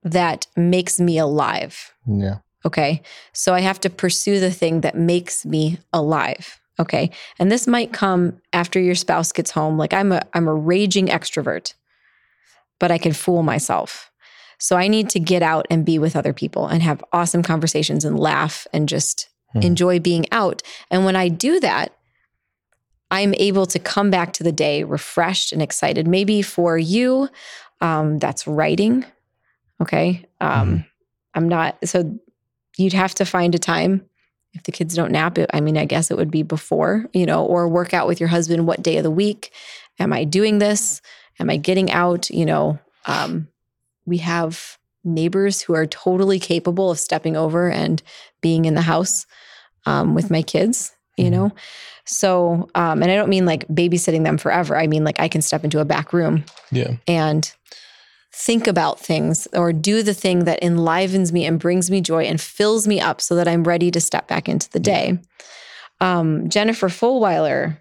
[0.03, 1.93] that makes me alive.
[2.07, 2.39] Yeah.
[2.65, 3.03] Okay.
[3.33, 6.61] So I have to pursue the thing that makes me alive.
[6.79, 7.11] Okay.
[7.39, 9.79] And this might come after your spouse gets home.
[9.79, 11.75] Like I'm a I'm a raging extrovert,
[12.79, 14.11] but I can fool myself.
[14.59, 18.05] So I need to get out and be with other people and have awesome conversations
[18.05, 19.61] and laugh and just hmm.
[19.61, 20.63] enjoy being out.
[20.91, 21.97] And when I do that,
[23.11, 26.09] I'm able to come back to the day refreshed and excited.
[26.09, 27.29] Maybe for you,
[27.81, 29.05] um, that's writing.
[29.81, 30.25] Okay.
[30.41, 30.83] Um, hmm.
[31.35, 32.19] I'm not, so
[32.77, 34.07] you'd have to find a time
[34.57, 37.27] if the kids don't nap it i mean i guess it would be before you
[37.27, 39.53] know or work out with your husband what day of the week
[39.99, 41.03] am i doing this
[41.39, 43.47] am i getting out you know um,
[44.07, 48.03] we have neighbors who are totally capable of stepping over and
[48.41, 49.27] being in the house
[49.87, 51.35] um, with my kids, you mm-hmm.
[51.35, 51.53] know?
[52.05, 54.77] So, um, and I don't mean like babysitting them forever.
[54.77, 56.97] I mean like I can step into a back room yeah.
[57.07, 57.53] and
[58.33, 62.41] think about things or do the thing that enlivens me and brings me joy and
[62.41, 65.19] fills me up so that I'm ready to step back into the day.
[66.01, 67.79] Um, Jennifer Fulwiler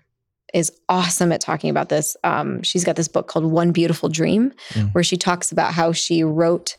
[0.54, 2.16] is awesome at talking about this.
[2.24, 4.94] Um, she's got this book called One Beautiful Dream, mm.
[4.94, 6.78] where she talks about how she wrote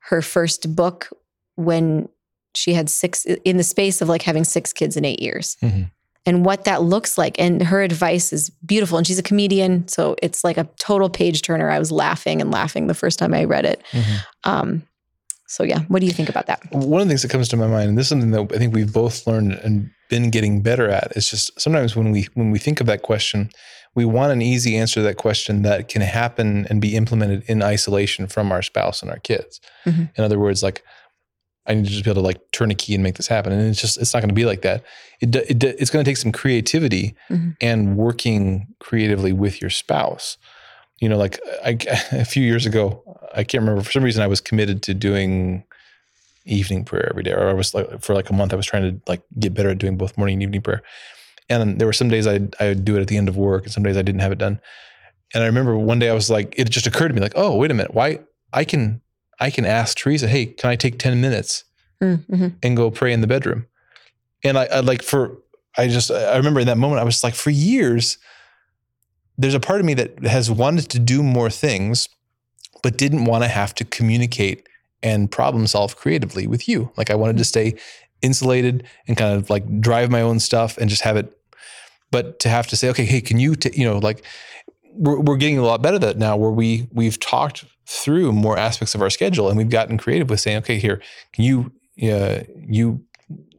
[0.00, 1.08] her first book
[1.56, 2.08] when
[2.54, 5.56] she had six in the space of like having six kids in eight years.
[5.62, 5.84] Mm-hmm.
[6.26, 7.38] And what that looks like.
[7.38, 8.98] And her advice is beautiful.
[8.98, 9.88] And she's a comedian.
[9.88, 11.70] So it's like a total page turner.
[11.70, 13.82] I was laughing and laughing the first time I read it.
[13.92, 14.50] Mm-hmm.
[14.50, 14.82] Um,
[15.46, 16.60] so, yeah, what do you think about that?
[16.70, 18.58] One of the things that comes to my mind, and this is something that I
[18.58, 22.50] think we've both learned and been getting better at, It's just sometimes when we when
[22.50, 23.50] we think of that question,
[23.94, 27.62] we want an easy answer to that question that can happen and be implemented in
[27.62, 29.60] isolation from our spouse and our kids.
[29.86, 30.04] Mm-hmm.
[30.16, 30.82] In other words, like
[31.66, 33.52] I need to just be able to like turn a key and make this happen.
[33.52, 34.82] And it's just, it's not going to be like that.
[35.20, 37.50] It, it it's going to take some creativity mm-hmm.
[37.60, 40.38] and working creatively with your spouse.
[41.00, 41.78] You know, like I,
[42.12, 43.02] a few years ago,
[43.34, 45.64] I can't remember for some reason I was committed to doing
[46.44, 48.82] evening prayer every day, or I was like, for like a month, I was trying
[48.82, 50.82] to like get better at doing both morning and evening prayer.
[51.48, 53.64] And there were some days I I would do it at the end of work,
[53.64, 54.60] and some days I didn't have it done.
[55.34, 57.56] And I remember one day I was like, it just occurred to me like, oh,
[57.56, 58.20] wait a minute, why
[58.52, 59.02] I can
[59.40, 61.64] I can ask Teresa, hey, can I take 10 minutes
[62.02, 62.48] mm-hmm.
[62.62, 63.66] and go pray in the bedroom?
[64.44, 65.38] And I, I, like for,
[65.76, 68.18] I just, I remember in that moment, I was like, for years,
[69.36, 72.08] there's a part of me that has wanted to do more things,
[72.82, 74.67] but didn't want to have to communicate
[75.02, 76.90] and problem solve creatively with you.
[76.96, 77.74] Like I wanted to stay
[78.22, 81.32] insulated and kind of like drive my own stuff and just have it.
[82.10, 84.24] But to have to say, okay, hey, can you, t-, you know, like
[84.92, 88.58] we're, we're getting a lot better at that now where we, we've talked through more
[88.58, 91.00] aspects of our schedule and we've gotten creative with saying okay here
[91.32, 91.72] can you
[92.12, 93.02] uh, you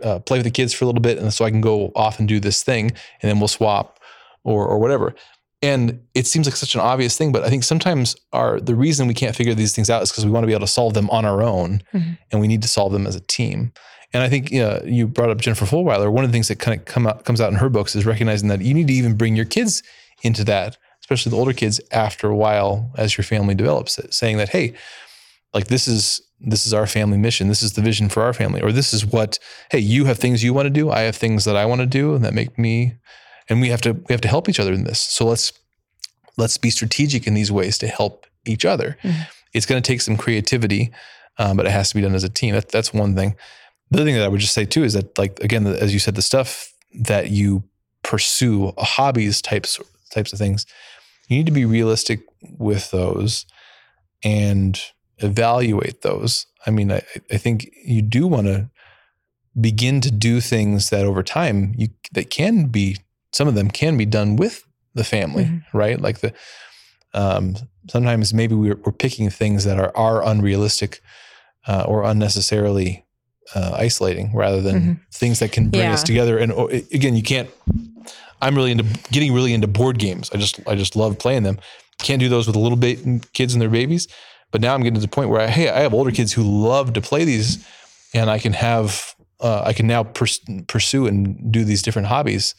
[0.03, 2.19] uh, play with the kids for a little bit and so i can go off
[2.19, 3.99] and do this thing and then we'll swap
[4.43, 5.15] or or whatever
[5.61, 9.07] and it seems like such an obvious thing but i think sometimes our the reason
[9.07, 10.93] we can't figure these things out is because we want to be able to solve
[10.93, 12.11] them on our own mm-hmm.
[12.31, 13.71] and we need to solve them as a team
[14.11, 16.11] and I think you, know, you brought up Jennifer Fulwiler.
[16.11, 18.07] One of the things that kind of come out, comes out in her books is
[18.07, 19.83] recognizing that you need to even bring your kids
[20.23, 20.77] into that
[21.09, 24.73] especially the older kids after a while as your family develops it saying that hey
[25.53, 28.61] like this is this is our family mission this is the vision for our family
[28.61, 29.39] or this is what
[29.71, 31.87] hey you have things you want to do i have things that i want to
[31.87, 32.93] do and that make me
[33.49, 35.53] and we have to we have to help each other in this so let's
[36.37, 39.21] let's be strategic in these ways to help each other mm-hmm.
[39.53, 40.91] it's going to take some creativity
[41.37, 43.35] um, but it has to be done as a team that, that's one thing
[43.91, 45.99] the other thing that i would just say too is that like again as you
[45.99, 47.63] said the stuff that you
[48.03, 49.79] pursue hobbies types
[50.11, 50.65] types of things
[51.27, 52.21] you need to be realistic
[52.57, 53.45] with those
[54.23, 54.81] and
[55.19, 56.47] evaluate those.
[56.65, 58.69] I mean, I, I think you do want to
[59.59, 62.97] begin to do things that over time you that can be
[63.31, 64.63] some of them can be done with
[64.93, 65.77] the family, mm-hmm.
[65.77, 65.99] right?
[65.99, 66.33] Like the
[67.13, 67.55] um,
[67.89, 71.01] sometimes maybe we're, we're, picking things that are are unrealistic
[71.67, 73.05] uh, or unnecessarily
[73.55, 74.93] uh, isolating rather than mm-hmm.
[75.11, 75.93] things that can bring yeah.
[75.93, 76.37] us together.
[76.37, 77.49] And oh, again, you can't
[78.41, 80.29] I'm really into getting really into board games.
[80.33, 81.59] I just I just love playing them.
[81.99, 84.07] Can't do those with little ba- kids and their babies,
[84.51, 86.43] but now I'm getting to the point where I, hey, I have older kids who
[86.43, 87.65] love to play these,
[88.13, 92.55] and I can have uh, I can now pers- pursue and do these different hobbies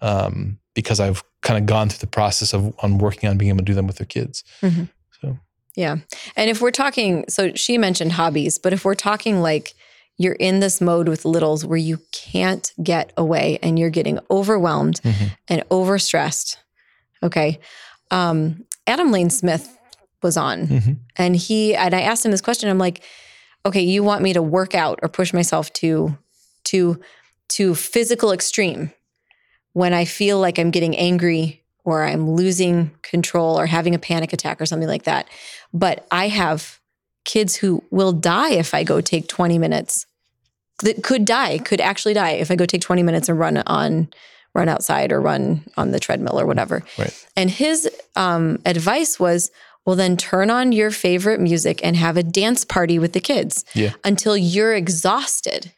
[0.00, 3.58] um, because I've kind of gone through the process of on working on being able
[3.58, 4.44] to do them with their kids.
[4.62, 4.84] Mm-hmm.
[5.20, 5.38] So
[5.76, 5.96] yeah,
[6.36, 9.74] and if we're talking, so she mentioned hobbies, but if we're talking like
[10.20, 15.00] you're in this mode with littles where you can't get away and you're getting overwhelmed
[15.00, 15.28] mm-hmm.
[15.48, 16.58] and overstressed.
[17.22, 17.58] Okay.
[18.10, 19.74] Um, Adam Lane Smith
[20.22, 20.92] was on mm-hmm.
[21.16, 22.68] and he, and I asked him this question.
[22.68, 23.02] I'm like,
[23.64, 26.18] okay, you want me to work out or push myself to,
[26.64, 27.00] to,
[27.48, 28.92] to physical extreme
[29.72, 34.32] when I feel like I'm getting angry or I'm losing control or having a panic
[34.32, 35.28] attack or something like that.
[35.72, 36.80] But I have
[37.24, 40.06] kids who will die if I go take 20 minutes
[40.82, 44.08] that could die, could actually die if I go take 20 minutes and run on
[44.52, 46.82] run outside or run on the treadmill or whatever.
[46.98, 47.26] Right.
[47.36, 49.52] And his um, advice was,
[49.86, 53.64] well, then turn on your favorite music and have a dance party with the kids
[53.74, 53.92] yeah.
[54.02, 55.72] until you're exhausted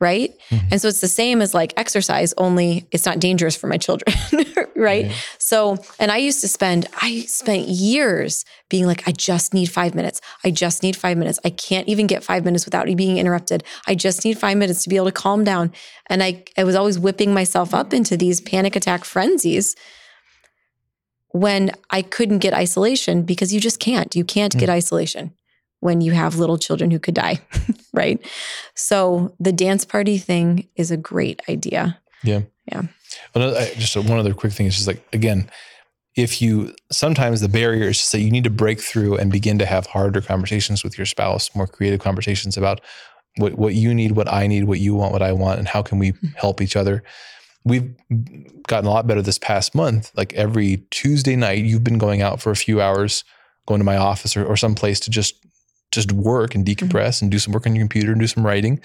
[0.00, 0.32] right?
[0.50, 0.68] Mm-hmm.
[0.70, 4.14] And so it's the same as like exercise, only it's not dangerous for my children,
[4.76, 5.10] right?
[5.38, 9.94] So, and I used to spend, I spent years being like, I just need five
[9.94, 10.20] minutes.
[10.44, 11.38] I just need five minutes.
[11.44, 13.64] I can't even get five minutes without being interrupted.
[13.86, 15.72] I just need five minutes to be able to calm down.
[16.06, 19.74] And I, I was always whipping myself up into these panic attack frenzies
[21.30, 24.14] when I couldn't get isolation because you just can't.
[24.14, 24.60] You can't mm-hmm.
[24.60, 25.34] get isolation
[25.80, 27.40] when you have little children who could die,
[27.92, 28.20] right?
[28.74, 31.98] So the dance party thing is a great idea.
[32.22, 32.42] Yeah.
[32.70, 32.82] Yeah.
[33.76, 35.50] just one other quick thing is just like, again,
[36.16, 39.58] if you sometimes the barrier is just that you need to break through and begin
[39.58, 42.80] to have harder conversations with your spouse, more creative conversations about
[43.36, 45.80] what, what you need, what I need, what you want, what I want, and how
[45.80, 46.26] can we mm-hmm.
[46.34, 47.04] help each other.
[47.64, 47.94] We've
[48.66, 50.10] gotten a lot better this past month.
[50.16, 53.22] Like every Tuesday night, you've been going out for a few hours,
[53.66, 55.34] going to my office or, or someplace to just
[55.90, 57.26] just work and decompress mm-hmm.
[57.26, 58.80] and do some work on your computer and do some writing.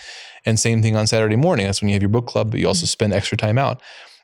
[0.45, 1.65] And same thing on Saturday morning.
[1.65, 2.87] That's when you have your book club, but you also mm-hmm.
[2.87, 3.81] spend extra time out.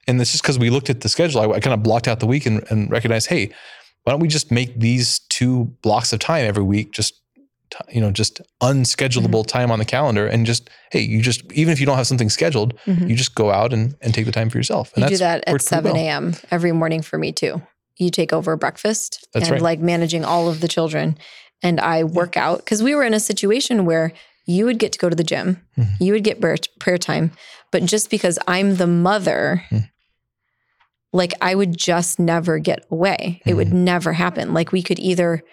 [0.07, 1.41] And it's just because we looked at the schedule.
[1.41, 3.51] I, I, kind of blocked out the week and, and recognized, hey,
[4.03, 7.15] why don't we just make these two blocks of time every week just
[7.89, 9.41] you know just unschedulable mm-hmm.
[9.43, 12.29] time on the calendar and just hey you just even if you don't have something
[12.29, 13.07] scheduled mm-hmm.
[13.07, 15.43] you just go out and, and take the time for yourself and you do that
[15.45, 16.41] at 7 a.m well.
[16.51, 17.61] every morning for me too
[17.97, 19.61] you take over breakfast that's and right.
[19.61, 21.17] like managing all of the children
[21.61, 24.13] and I work out because we were in a situation where
[24.45, 26.03] you would get to go to the gym, mm-hmm.
[26.03, 27.31] you would get prayer, prayer, time,
[27.71, 29.85] but just because I'm the mother, mm-hmm.
[31.13, 33.41] like I would just never get away.
[33.45, 33.57] It mm-hmm.
[33.57, 34.53] would never happen.
[34.53, 35.43] Like we could either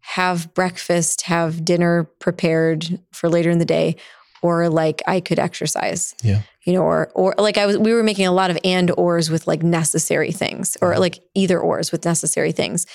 [0.00, 3.96] have breakfast, have dinner prepared for later in the day,
[4.42, 6.14] or like I could exercise.
[6.22, 6.42] Yeah.
[6.64, 9.30] You know, or or like I was we were making a lot of and ors
[9.30, 11.00] with like necessary things or mm-hmm.
[11.00, 12.86] like either ors with necessary things.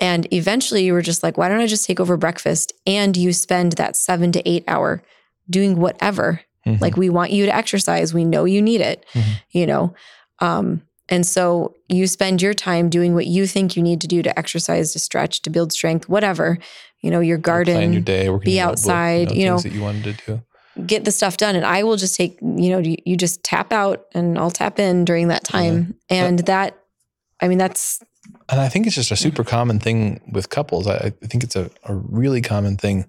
[0.00, 2.72] And eventually you were just like, why don't I just take over breakfast?
[2.86, 5.02] And you spend that seven to eight hour
[5.48, 6.40] doing whatever.
[6.66, 6.82] Mm-hmm.
[6.82, 8.14] Like we want you to exercise.
[8.14, 9.32] We know you need it, mm-hmm.
[9.50, 9.94] you know?
[10.38, 14.22] Um, and so you spend your time doing what you think you need to do
[14.22, 16.58] to exercise, to stretch, to build strength, whatever,
[17.00, 19.72] you know, your garden, plan your day, be outside, book, you know, you know that
[19.72, 20.42] you wanted to do
[20.86, 23.72] get the stuff done and i will just take you know you, you just tap
[23.72, 26.24] out and i'll tap in during that time yeah.
[26.24, 26.78] and that
[27.40, 28.02] i mean that's
[28.50, 30.86] and I think it's just a super common thing with couples.
[30.86, 33.06] I, I think it's a, a, really common thing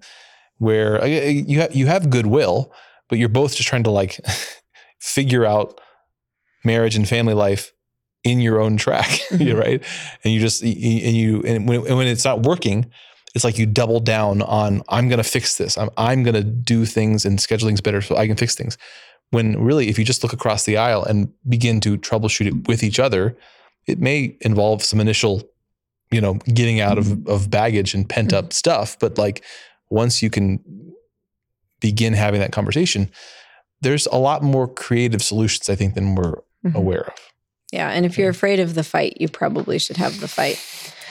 [0.58, 2.72] where you have, you have goodwill,
[3.08, 4.20] but you're both just trying to like
[5.00, 5.80] figure out
[6.64, 7.72] marriage and family life
[8.24, 9.58] in your own track, mm-hmm.
[9.58, 9.82] right?
[10.24, 12.90] And you just and you and when, when it's not working,
[13.34, 15.76] it's like you double down on I'm going to fix this.
[15.76, 18.78] I'm I'm going to do things and scheduling's better so I can fix things.
[19.30, 22.82] When really, if you just look across the aisle and begin to troubleshoot it with
[22.82, 23.36] each other,
[23.86, 25.42] it may involve some initial,
[26.10, 27.30] you know, getting out of, mm-hmm.
[27.30, 28.52] of baggage and pent up mm-hmm.
[28.52, 28.98] stuff.
[28.98, 29.44] But like
[29.90, 30.60] once you can
[31.80, 33.10] begin having that conversation,
[33.80, 36.76] there's a lot more creative solutions, I think, than we're mm-hmm.
[36.76, 37.14] aware of.
[37.72, 37.88] Yeah.
[37.88, 40.62] And if you're afraid of the fight, you probably should have the fight.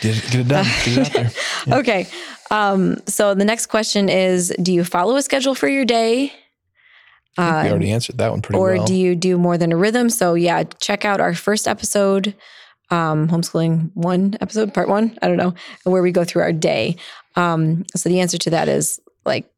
[0.01, 0.65] Get it, get it done.
[0.85, 1.31] Get it out there.
[1.67, 1.75] Yeah.
[1.79, 2.07] okay.
[2.49, 6.33] Um, so the next question is Do you follow a schedule for your day?
[7.37, 8.83] We already answered that one pretty or well.
[8.83, 10.09] Or do you do more than a rhythm?
[10.09, 12.35] So, yeah, check out our first episode
[12.91, 15.53] um, homeschooling one episode, part one, I don't know,
[15.85, 16.97] where we go through our day.
[17.35, 19.49] Um, so the answer to that is like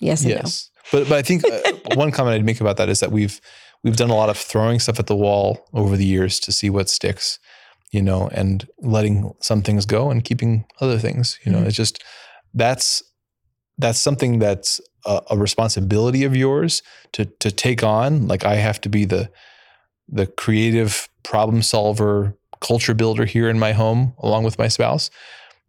[0.00, 0.70] yes and yes.
[0.92, 0.98] no.
[0.98, 3.40] But but I think uh, one comment I'd make about that is that we've
[3.84, 6.70] we've done a lot of throwing stuff at the wall over the years to see
[6.70, 7.38] what sticks,
[7.92, 11.38] you know, and letting some things go and keeping other things.
[11.44, 11.68] You know, mm-hmm.
[11.68, 12.02] it's just
[12.54, 13.02] that's
[13.78, 18.26] that's something that's a, a responsibility of yours to to take on.
[18.28, 19.30] Like I have to be the
[20.08, 25.10] the creative problem solver culture builder here in my home along with my spouse.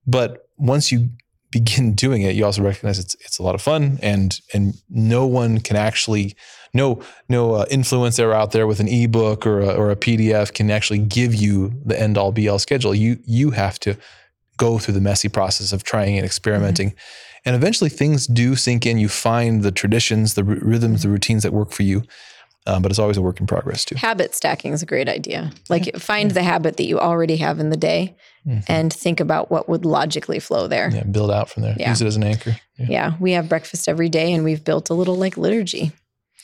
[0.07, 1.10] But once you
[1.51, 5.26] begin doing it, you also recognize it's it's a lot of fun, and and no
[5.26, 6.36] one can actually
[6.74, 10.70] no no uh, influencer out there with an ebook or a, or a PDF can
[10.70, 12.95] actually give you the end all be all schedule.
[12.95, 13.97] You you have to
[14.57, 16.89] go through the messy process of trying and experimenting.
[16.89, 17.29] Mm-hmm.
[17.46, 18.98] And eventually things do sink in.
[18.98, 22.04] You find the traditions, the r- rhythms, the routines that work for you.
[22.68, 23.96] Um, but it's always a work in progress too.
[23.96, 25.52] Habit stacking is a great idea.
[25.70, 25.98] Like yeah.
[25.98, 26.34] find yeah.
[26.36, 28.16] the habit that you already have in the day
[28.46, 28.60] mm-hmm.
[28.68, 30.92] and think about what would logically flow there.
[30.94, 31.76] Yeah, build out from there.
[31.80, 31.90] Yeah.
[31.90, 32.58] Use it as an anchor.
[32.78, 32.86] Yeah.
[32.90, 33.14] yeah.
[33.20, 35.94] we have breakfast every day and we've built a little like liturgy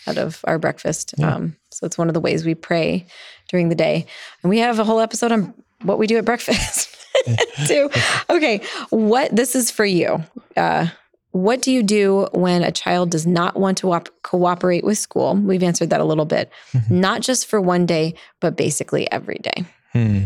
[0.08, 1.20] out of our breakfast.
[1.22, 3.06] Um, so it's one of the ways we pray
[3.50, 4.06] during the day.
[4.42, 6.95] And we have a whole episode on what we do at breakfast
[7.68, 7.90] too.
[8.30, 10.24] Okay, what this is for you.
[10.56, 10.88] Uh,
[11.36, 15.36] what do you do when a child does not want to op- cooperate with school?
[15.36, 17.02] We've answered that a little bit, mm-hmm.
[17.02, 19.66] not just for one day, but basically every day.
[19.92, 20.24] Hmm.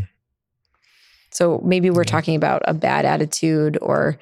[1.31, 2.11] So maybe we're yeah.
[2.11, 4.19] talking about a bad attitude, or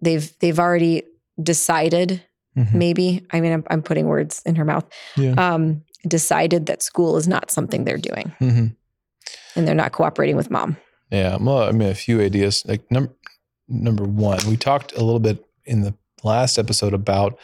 [0.00, 1.02] they've they've already
[1.42, 2.22] decided.
[2.56, 2.78] Mm-hmm.
[2.78, 4.84] Maybe I mean I'm, I'm, putting words in her mouth.
[5.16, 5.32] Yeah.
[5.32, 8.66] Um, decided that school is not something they're doing, mm-hmm.
[9.56, 10.76] and they're not cooperating with mom.
[11.10, 12.64] Yeah, well, I mean, a few ideas.
[12.66, 13.14] Like number
[13.68, 15.94] number one, we talked a little bit in the
[16.24, 17.38] last episode about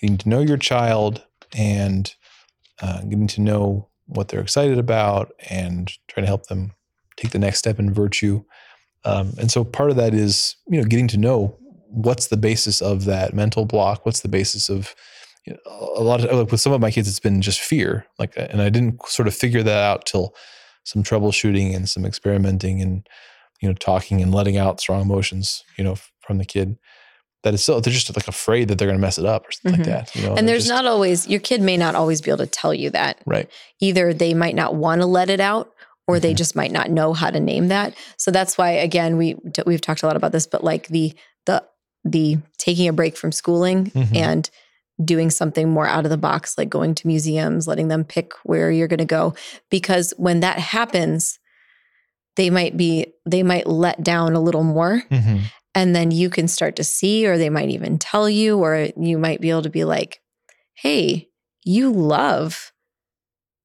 [0.00, 1.24] getting to know your child
[1.56, 2.14] and
[2.80, 6.72] uh, getting to know what they're excited about and trying to help them
[7.16, 8.44] take the next step in virtue.
[9.04, 11.56] Um, and so part of that is, you know, getting to know
[11.88, 14.04] what's the basis of that mental block?
[14.04, 14.94] What's the basis of
[15.46, 18.06] you know, a lot of like with some of my kids, it's been just fear.
[18.18, 20.34] Like, and I didn't sort of figure that out till
[20.86, 23.06] some troubleshooting and some experimenting and
[23.60, 26.78] you know talking and letting out strong emotions, you know, from the kid
[27.42, 29.52] that is still they're just like afraid that they're going to mess it up or
[29.52, 29.90] something mm-hmm.
[29.90, 30.16] like that.
[30.16, 32.46] You know, and there's just, not always your kid may not always be able to
[32.46, 33.20] tell you that.
[33.26, 33.50] Right.
[33.80, 35.72] Either they might not want to let it out,
[36.06, 36.22] or mm-hmm.
[36.22, 37.94] they just might not know how to name that.
[38.16, 41.14] So that's why again we we've talked a lot about this, but like the
[41.46, 41.62] the
[42.04, 44.16] the taking a break from schooling mm-hmm.
[44.16, 44.50] and
[45.04, 48.70] doing something more out of the box, like going to museums, letting them pick where
[48.70, 49.34] you're going to go,
[49.70, 51.38] because when that happens,
[52.36, 55.38] they might be they might let down a little more mm-hmm.
[55.76, 59.18] And then you can start to see, or they might even tell you, or you
[59.18, 60.22] might be able to be like,
[60.72, 61.28] hey,
[61.64, 62.72] you love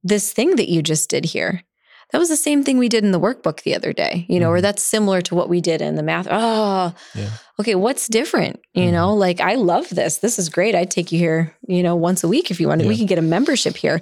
[0.04, 1.64] this thing that you just did here.
[2.12, 4.48] That was the same thing we did in the workbook the other day, you know,
[4.48, 4.56] mm-hmm.
[4.56, 6.28] or that's similar to what we did in the math.
[6.30, 7.30] Oh, yeah.
[7.60, 8.60] okay, what's different?
[8.74, 8.94] You mm-hmm.
[8.94, 10.18] know, like I love this.
[10.18, 10.76] This is great.
[10.76, 12.84] I'd take you here, you know, once a week if you wanted.
[12.84, 12.90] Yeah.
[12.90, 14.02] We can get a membership here.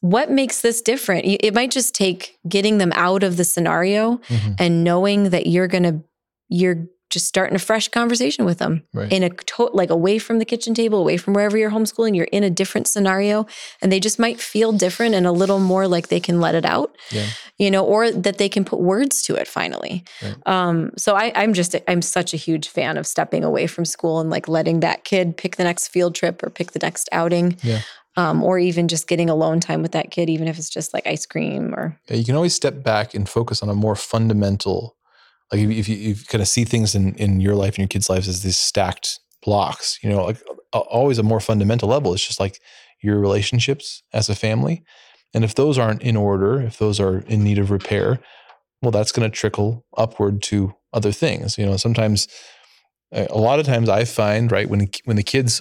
[0.00, 1.26] What makes this different?
[1.26, 4.52] It might just take getting them out of the scenario mm-hmm.
[4.58, 6.02] and knowing that you're going to,
[6.48, 9.12] you're just starting a fresh conversation with them right.
[9.12, 12.16] in a to- like away from the kitchen table, away from wherever you're homeschooling.
[12.16, 13.46] You're in a different scenario,
[13.82, 16.64] and they just might feel different and a little more like they can let it
[16.64, 17.26] out, yeah.
[17.58, 20.04] you know, or that they can put words to it finally.
[20.22, 20.36] Right.
[20.46, 24.20] Um, so I, I'm just I'm such a huge fan of stepping away from school
[24.20, 27.58] and like letting that kid pick the next field trip or pick the next outing.
[27.62, 27.82] Yeah.
[28.16, 31.06] Um, or even just getting alone time with that kid, even if it's just like
[31.06, 31.96] ice cream or.
[32.08, 34.96] Yeah, you can always step back and focus on a more fundamental
[35.52, 38.10] like if you, you kind of see things in, in your life and your kids'
[38.10, 40.42] lives as these stacked blocks, you know, like
[40.72, 42.12] always a more fundamental level.
[42.14, 42.60] It's just like
[43.02, 44.84] your relationships as a family.
[45.32, 48.20] And if those aren't in order, if those are in need of repair,
[48.82, 51.58] well, that's going to trickle upward to other things.
[51.58, 52.28] You know, sometimes,
[53.12, 55.60] a lot of times I find, right, when, when the kids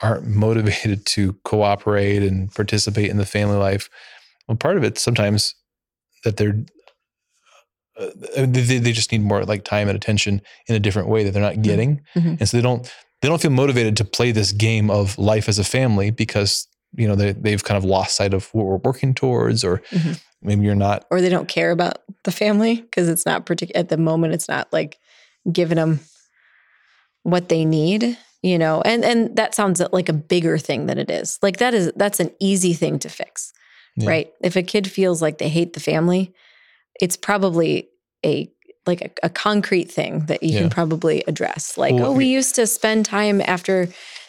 [0.00, 3.88] aren't motivated to cooperate and participate in the family life,
[4.46, 5.54] well, part of it sometimes
[6.24, 6.64] that they're
[7.98, 11.32] uh, they, they just need more like time and attention in a different way that
[11.32, 11.62] they're not mm-hmm.
[11.62, 12.34] getting mm-hmm.
[12.38, 15.58] and so they don't they don't feel motivated to play this game of life as
[15.58, 19.14] a family because you know they, they've kind of lost sight of what we're working
[19.14, 20.12] towards or mm-hmm.
[20.42, 23.88] maybe you're not or they don't care about the family because it's not particular at
[23.88, 24.98] the moment it's not like
[25.50, 26.00] giving them
[27.24, 31.10] what they need you know and and that sounds like a bigger thing than it
[31.10, 33.52] is like that is that's an easy thing to fix
[33.96, 34.08] yeah.
[34.08, 36.32] right if a kid feels like they hate the family
[37.00, 37.88] it's probably
[38.24, 38.50] a
[38.88, 40.60] like a, a concrete thing that you yeah.
[40.60, 41.76] can probably address.
[41.76, 43.88] Like, well, oh, we used to spend time after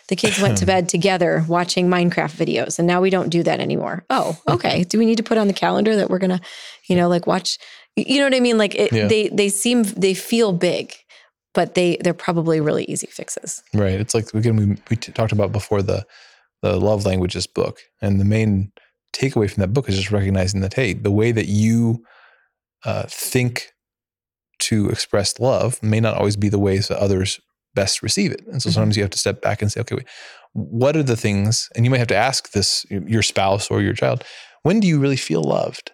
[0.09, 3.59] the kids went to bed together watching Minecraft videos, and now we don't do that
[3.59, 4.03] anymore.
[4.09, 4.83] Oh, okay.
[4.83, 6.41] do we need to put on the calendar that we're gonna,
[6.87, 7.57] you know, like watch?
[7.95, 8.57] You know what I mean?
[8.57, 9.07] Like it, yeah.
[9.07, 10.93] they they seem they feel big,
[11.53, 13.63] but they they're probably really easy fixes.
[13.73, 13.99] Right.
[13.99, 16.05] It's like again we we t- talked about before the
[16.61, 18.71] the love languages book, and the main
[19.13, 22.03] takeaway from that book is just recognizing that hey, the way that you
[22.85, 23.71] uh, think
[24.59, 27.39] to express love may not always be the ways that others
[27.75, 28.41] best receive it.
[28.47, 28.73] And so mm-hmm.
[28.75, 30.07] sometimes you have to step back and say, okay, wait,
[30.53, 31.69] what are the things?
[31.75, 34.23] And you might have to ask this your spouse or your child,
[34.63, 35.91] when do you really feel loved?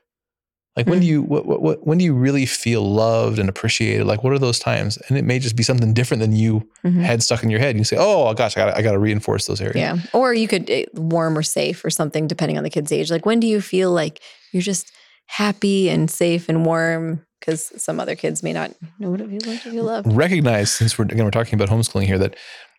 [0.76, 1.02] Like when mm-hmm.
[1.02, 4.06] do you what, what, what, when do you really feel loved and appreciated?
[4.06, 4.98] Like what are those times?
[5.08, 7.00] And it may just be something different than you mm-hmm.
[7.00, 7.70] had stuck in your head.
[7.70, 10.34] And you say, "Oh gosh, I got I got to reinforce those areas." Yeah, or
[10.34, 13.10] you could eh, warm or safe or something depending on the kid's age.
[13.10, 14.22] Like when do you feel like
[14.52, 14.92] you're just
[15.28, 19.46] happy and safe and warm because some other kids may not know what it feels
[19.46, 20.12] like to feel loved.
[20.12, 22.36] Recognize, since we're again we're talking about homeschooling here, that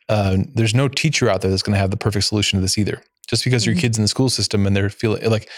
[0.08, 2.78] uh, there's no teacher out there that's going to have the perfect solution to this
[2.78, 3.02] either.
[3.28, 3.72] Just because mm-hmm.
[3.72, 5.50] your kids in the school system and they're feeling like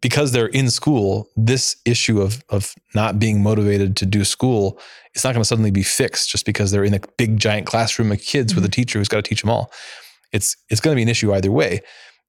[0.00, 4.78] because they're in school, this issue of of not being motivated to do school,
[5.14, 8.12] it's not going to suddenly be fixed just because they're in a big giant classroom
[8.12, 8.62] of kids mm-hmm.
[8.62, 9.72] with a teacher who's got to teach them all.
[10.32, 11.80] It's it's going to be an issue either way.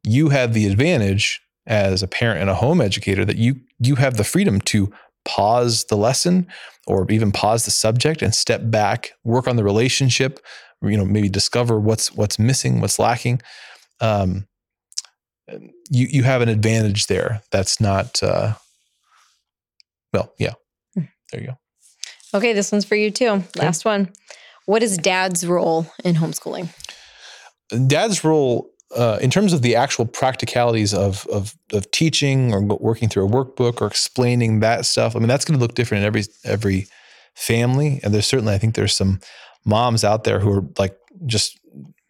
[0.03, 4.17] You have the advantage as a parent and a home educator that you you have
[4.17, 4.91] the freedom to
[5.23, 6.47] pause the lesson
[6.87, 10.39] or even pause the subject and step back work on the relationship
[10.89, 13.41] you know maybe discover what's what's missing what's lacking.
[13.99, 14.47] Um,
[15.89, 18.53] you you have an advantage there that's not uh,
[20.13, 20.53] well yeah.
[20.95, 21.05] Hmm.
[21.31, 21.57] there you go.
[22.33, 23.43] Okay this one's for you too.
[23.55, 23.89] Last okay.
[23.97, 24.13] one.
[24.65, 26.69] What is dad's role in homeschooling?
[27.87, 33.09] Dad's role uh, in terms of the actual practicalities of, of, of teaching or working
[33.09, 36.07] through a workbook or explaining that stuff, I mean that's going to look different in
[36.07, 36.87] every every
[37.33, 37.99] family.
[38.03, 39.19] And there's certainly I think there's some
[39.65, 41.57] moms out there who are like just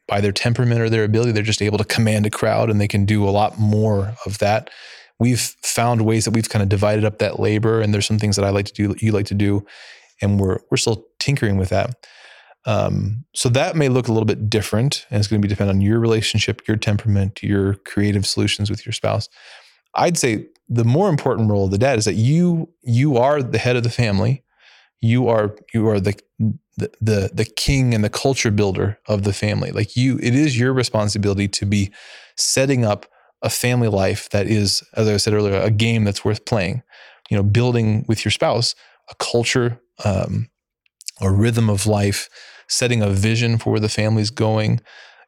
[0.08, 2.88] by their temperament or their ability, they're just able to command a crowd and they
[2.88, 4.70] can do a lot more of that.
[5.20, 8.36] We've found ways that we've kind of divided up that labor, and there's some things
[8.36, 9.66] that I like to do, you like to do,
[10.22, 11.96] and we're we're still tinkering with that.
[12.66, 15.78] Um, so that may look a little bit different, and it's going to be dependent
[15.78, 19.30] on your relationship, your temperament, your creative solutions with your spouse.
[19.96, 23.58] I'd say the more important role of the dad is that you you are the
[23.58, 24.44] head of the family.
[25.02, 26.16] You are you are the
[26.78, 29.72] the the, king and the culture builder of the family.
[29.72, 31.92] Like you, it is your responsibility to be
[32.38, 33.06] setting up
[33.42, 36.84] a family life that is, as I said earlier, a game that's worth playing.
[37.30, 38.76] You know, building with your spouse
[39.10, 40.50] a culture, um,
[41.20, 42.30] a rhythm of life,
[42.72, 44.82] setting a vision for where the family's going.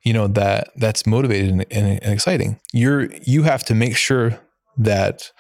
[0.04, 2.60] You know that that's motivated and, and, and exciting.
[2.74, 4.40] You're you have to make sure
[4.78, 5.32] that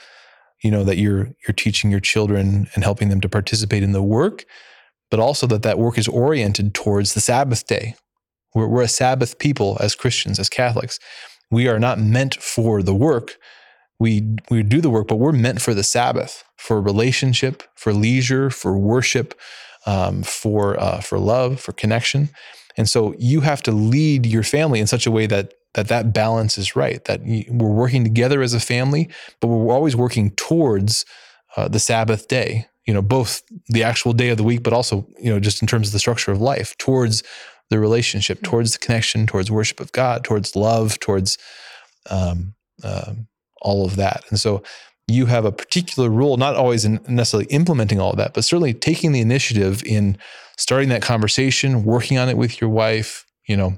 [0.63, 4.01] you know that you're you're teaching your children and helping them to participate in the
[4.01, 4.45] work
[5.11, 7.95] but also that that work is oriented towards the sabbath day
[8.55, 10.99] we're, we're a sabbath people as christians as catholics
[11.51, 13.37] we are not meant for the work
[13.99, 18.49] we we do the work but we're meant for the sabbath for relationship for leisure
[18.49, 19.33] for worship
[19.85, 22.29] um, for uh, for love for connection
[22.77, 26.13] and so you have to lead your family in such a way that that that
[26.13, 29.09] balance is right that we're working together as a family
[29.39, 31.05] but we're always working towards
[31.55, 35.07] uh, the sabbath day you know both the actual day of the week but also
[35.19, 37.23] you know just in terms of the structure of life towards
[37.69, 38.51] the relationship mm-hmm.
[38.51, 41.37] towards the connection towards worship of god towards love towards
[42.09, 42.53] um,
[42.83, 43.13] uh,
[43.61, 44.61] all of that and so
[45.07, 48.73] you have a particular role not always in necessarily implementing all of that but certainly
[48.73, 50.17] taking the initiative in
[50.57, 53.77] starting that conversation working on it with your wife you know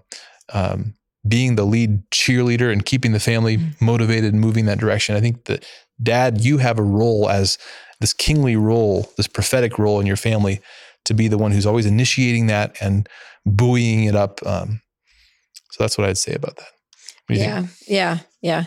[0.53, 0.93] um,
[1.27, 3.85] being the lead cheerleader and keeping the family mm-hmm.
[3.85, 5.15] motivated and moving that direction.
[5.15, 5.65] I think that
[6.01, 7.57] dad, you have a role as
[7.99, 10.61] this kingly role, this prophetic role in your family
[11.05, 13.07] to be the one who's always initiating that and
[13.45, 14.45] buoying it up.
[14.45, 14.81] Um,
[15.71, 16.67] so that's what I'd say about that.
[17.29, 17.61] Yeah.
[17.61, 17.71] Think?
[17.87, 18.19] Yeah.
[18.41, 18.65] Yeah.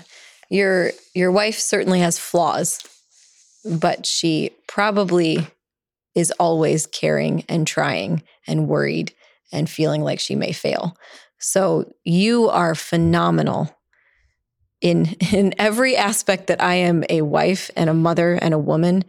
[0.49, 2.83] Your, your wife certainly has flaws,
[3.65, 5.47] but she probably
[6.15, 9.13] is always caring and trying and worried
[9.53, 10.97] and feeling like she may fail.
[11.39, 13.75] So you are phenomenal
[14.81, 19.05] in in every aspect that I am a wife and a mother and a woman.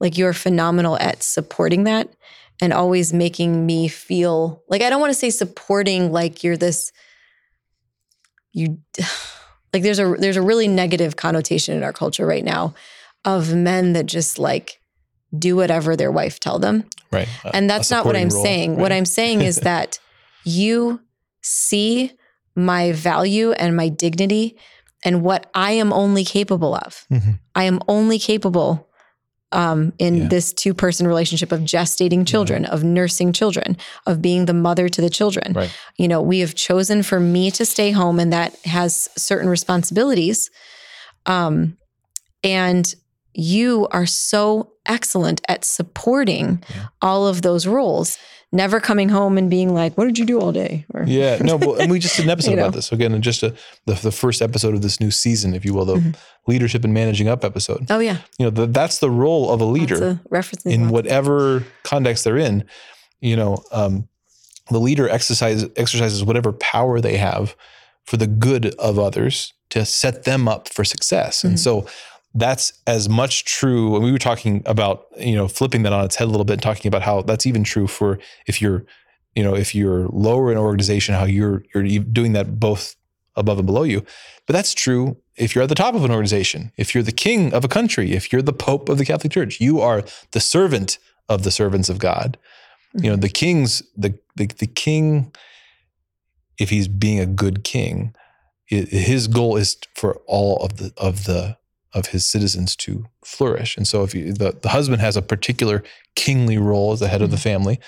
[0.00, 2.08] Like you're phenomenal at supporting that
[2.60, 6.92] and always making me feel like I don't want to say supporting like you're this
[8.52, 8.78] you
[9.74, 12.74] like there's a there's a really negative connotation in our culture right now
[13.24, 14.80] of men that just like
[15.36, 16.84] do whatever their wife tell them.
[17.10, 17.28] Right.
[17.52, 18.72] and that's not what I'm role, saying.
[18.72, 18.80] Right?
[18.80, 19.98] What I'm saying is that
[20.44, 21.00] you
[21.42, 22.12] see
[22.56, 24.56] my value and my dignity
[25.04, 27.06] and what I am only capable of.
[27.12, 27.32] Mm-hmm.
[27.54, 28.88] I am only capable
[29.54, 30.28] um, in yeah.
[30.28, 33.76] this two person relationship of gestating children, of nursing children,
[34.06, 35.52] of being the mother to the children.
[35.52, 35.74] Right.
[35.96, 40.50] You know, we have chosen for me to stay home, and that has certain responsibilities.
[41.26, 41.78] Um,
[42.42, 42.94] and
[43.34, 46.86] you are so excellent at supporting yeah.
[47.02, 48.18] all of those roles
[48.54, 51.58] never coming home and being like, "What did you do all day?" Or, yeah, no,
[51.58, 52.62] but, and we just did an episode you know?
[52.62, 52.92] about this.
[52.92, 53.54] Again, just a,
[53.84, 56.10] the the first episode of this new season, if you will, the mm-hmm.
[56.46, 57.86] leadership and managing up episode.
[57.90, 62.24] Oh yeah, you know the, that's the role of a leader a in whatever context
[62.24, 62.64] they're in.
[63.20, 64.08] You know, um,
[64.70, 67.56] the leader exercises exercises whatever power they have
[68.04, 71.48] for the good of others to set them up for success, mm-hmm.
[71.48, 71.86] and so
[72.34, 73.94] that's as much true.
[73.94, 76.54] And we were talking about, you know, flipping that on its head a little bit
[76.54, 78.84] and talking about how that's even true for if you're,
[79.34, 82.96] you know, if you're lower in an organization, how you're you're doing that both
[83.36, 84.04] above and below you.
[84.46, 87.52] But that's true if you're at the top of an organization, if you're the king
[87.52, 90.98] of a country, if you're the pope of the Catholic Church, you are the servant
[91.28, 92.36] of the servants of God.
[92.94, 93.04] Mm-hmm.
[93.04, 95.32] You know, the king's the, the the king,
[96.58, 98.14] if he's being a good king,
[98.66, 101.56] his goal is for all of the of the
[101.94, 103.76] of his citizens to flourish.
[103.76, 105.82] And so if you, the, the husband has a particular
[106.16, 107.24] kingly role as the head mm-hmm.
[107.24, 107.42] of the mm-hmm.
[107.42, 107.80] family,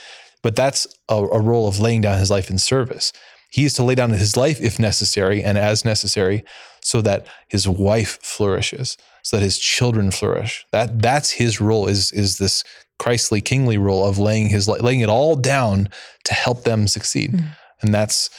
[0.42, 3.12] but that's a, a, role of laying down his life in service.
[3.50, 6.44] He is to lay down his life if necessary and as necessary
[6.82, 10.64] so that his wife flourishes, so that his children flourish.
[10.70, 12.62] That that's his role is is this
[12.98, 15.88] Christly kingly role of laying his laying it all down
[16.24, 17.32] to help them succeed.
[17.32, 17.46] Mm-hmm.
[17.82, 18.30] And that's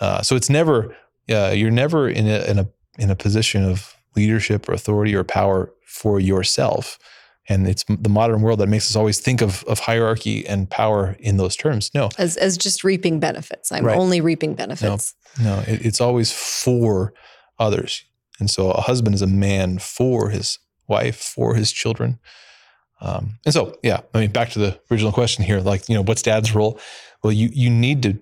[0.00, 0.96] uh, so it's never
[1.28, 2.68] uh, you're never in a in a
[2.98, 6.98] in a position of leadership or authority or power for yourself.
[7.50, 11.16] And it's the modern world that makes us always think of, of hierarchy and power
[11.18, 11.90] in those terms.
[11.94, 12.10] No.
[12.18, 13.72] As, as just reaping benefits.
[13.72, 13.96] I'm right.
[13.96, 15.14] only reaping benefits.
[15.40, 17.14] No, no it, it's always for
[17.58, 18.04] others.
[18.38, 20.58] And so a husband is a man for his
[20.88, 22.18] wife, for his children.
[23.00, 26.02] Um, and so, yeah, I mean, back to the original question here, like, you know,
[26.02, 26.78] what's dad's role?
[27.22, 28.18] Well, you, you need to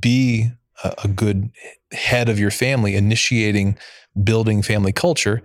[0.00, 0.50] be
[0.82, 1.50] a, a good
[1.92, 3.76] head of your family, initiating
[4.22, 5.42] building family culture,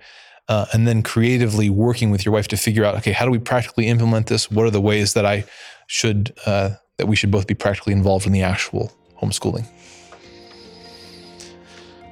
[0.48, 3.40] uh, and then creatively working with your wife to figure out, okay, how do we
[3.40, 4.52] practically implement this?
[4.52, 5.46] What are the ways that I
[5.88, 9.66] should uh, that we should both be practically involved in the actual homeschooling.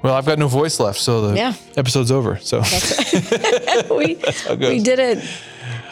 [0.03, 1.53] Well, I've got no voice left, so the yeah.
[1.77, 2.38] episode's over.
[2.39, 2.59] So
[3.89, 4.19] we,
[4.57, 5.23] we did it.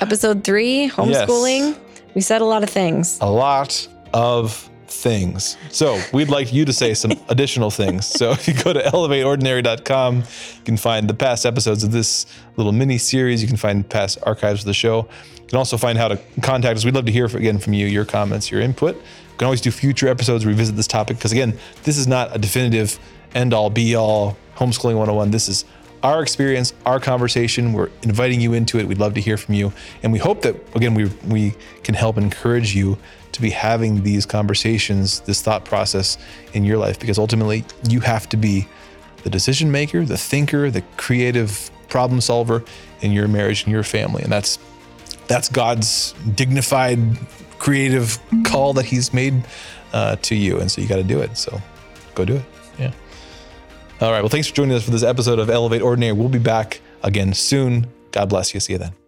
[0.02, 1.72] Episode three, homeschooling.
[1.72, 1.80] Yes.
[2.14, 3.18] We said a lot of things.
[3.22, 5.58] A lot of things.
[5.70, 8.06] So we'd like you to say some additional things.
[8.06, 12.26] So if you go to elevateordinary.com, you can find the past episodes of this
[12.58, 13.42] little mini series.
[13.42, 15.08] You can find past archives of the show.
[15.38, 16.86] You can also find how to contact us.
[16.86, 18.96] We'd love to hear again from you, your comments, your input.
[18.96, 22.40] You can always do future episodes, revisit this topic, because again, this is not a
[22.40, 23.00] definitive
[23.34, 25.32] end all be all homeschooling 101.
[25.32, 25.66] This is
[26.04, 27.74] our experience, our conversation.
[27.74, 28.88] We're inviting you into it.
[28.88, 29.72] We'd love to hear from you.
[30.04, 31.54] And we hope that, again, we, we
[31.84, 32.98] can help encourage you
[33.34, 36.18] to be having these conversations, this thought process
[36.54, 38.68] in your life, because ultimately you have to be
[39.24, 42.64] the decision maker, the thinker, the creative problem solver
[43.02, 44.24] in your marriage and your family.
[44.24, 44.60] And that's
[45.28, 47.00] that's God's dignified,
[47.58, 49.46] creative call that He's made
[49.94, 50.60] uh, to you.
[50.60, 51.38] And so you got to do it.
[51.38, 51.62] So
[52.16, 52.46] go do it.
[52.80, 52.92] Yeah.
[54.02, 54.22] All right.
[54.22, 56.14] Well, thanks for joining us for this episode of Elevate Ordinary.
[56.14, 57.88] We'll be back again soon.
[58.12, 58.60] God bless you.
[58.60, 59.01] See you then.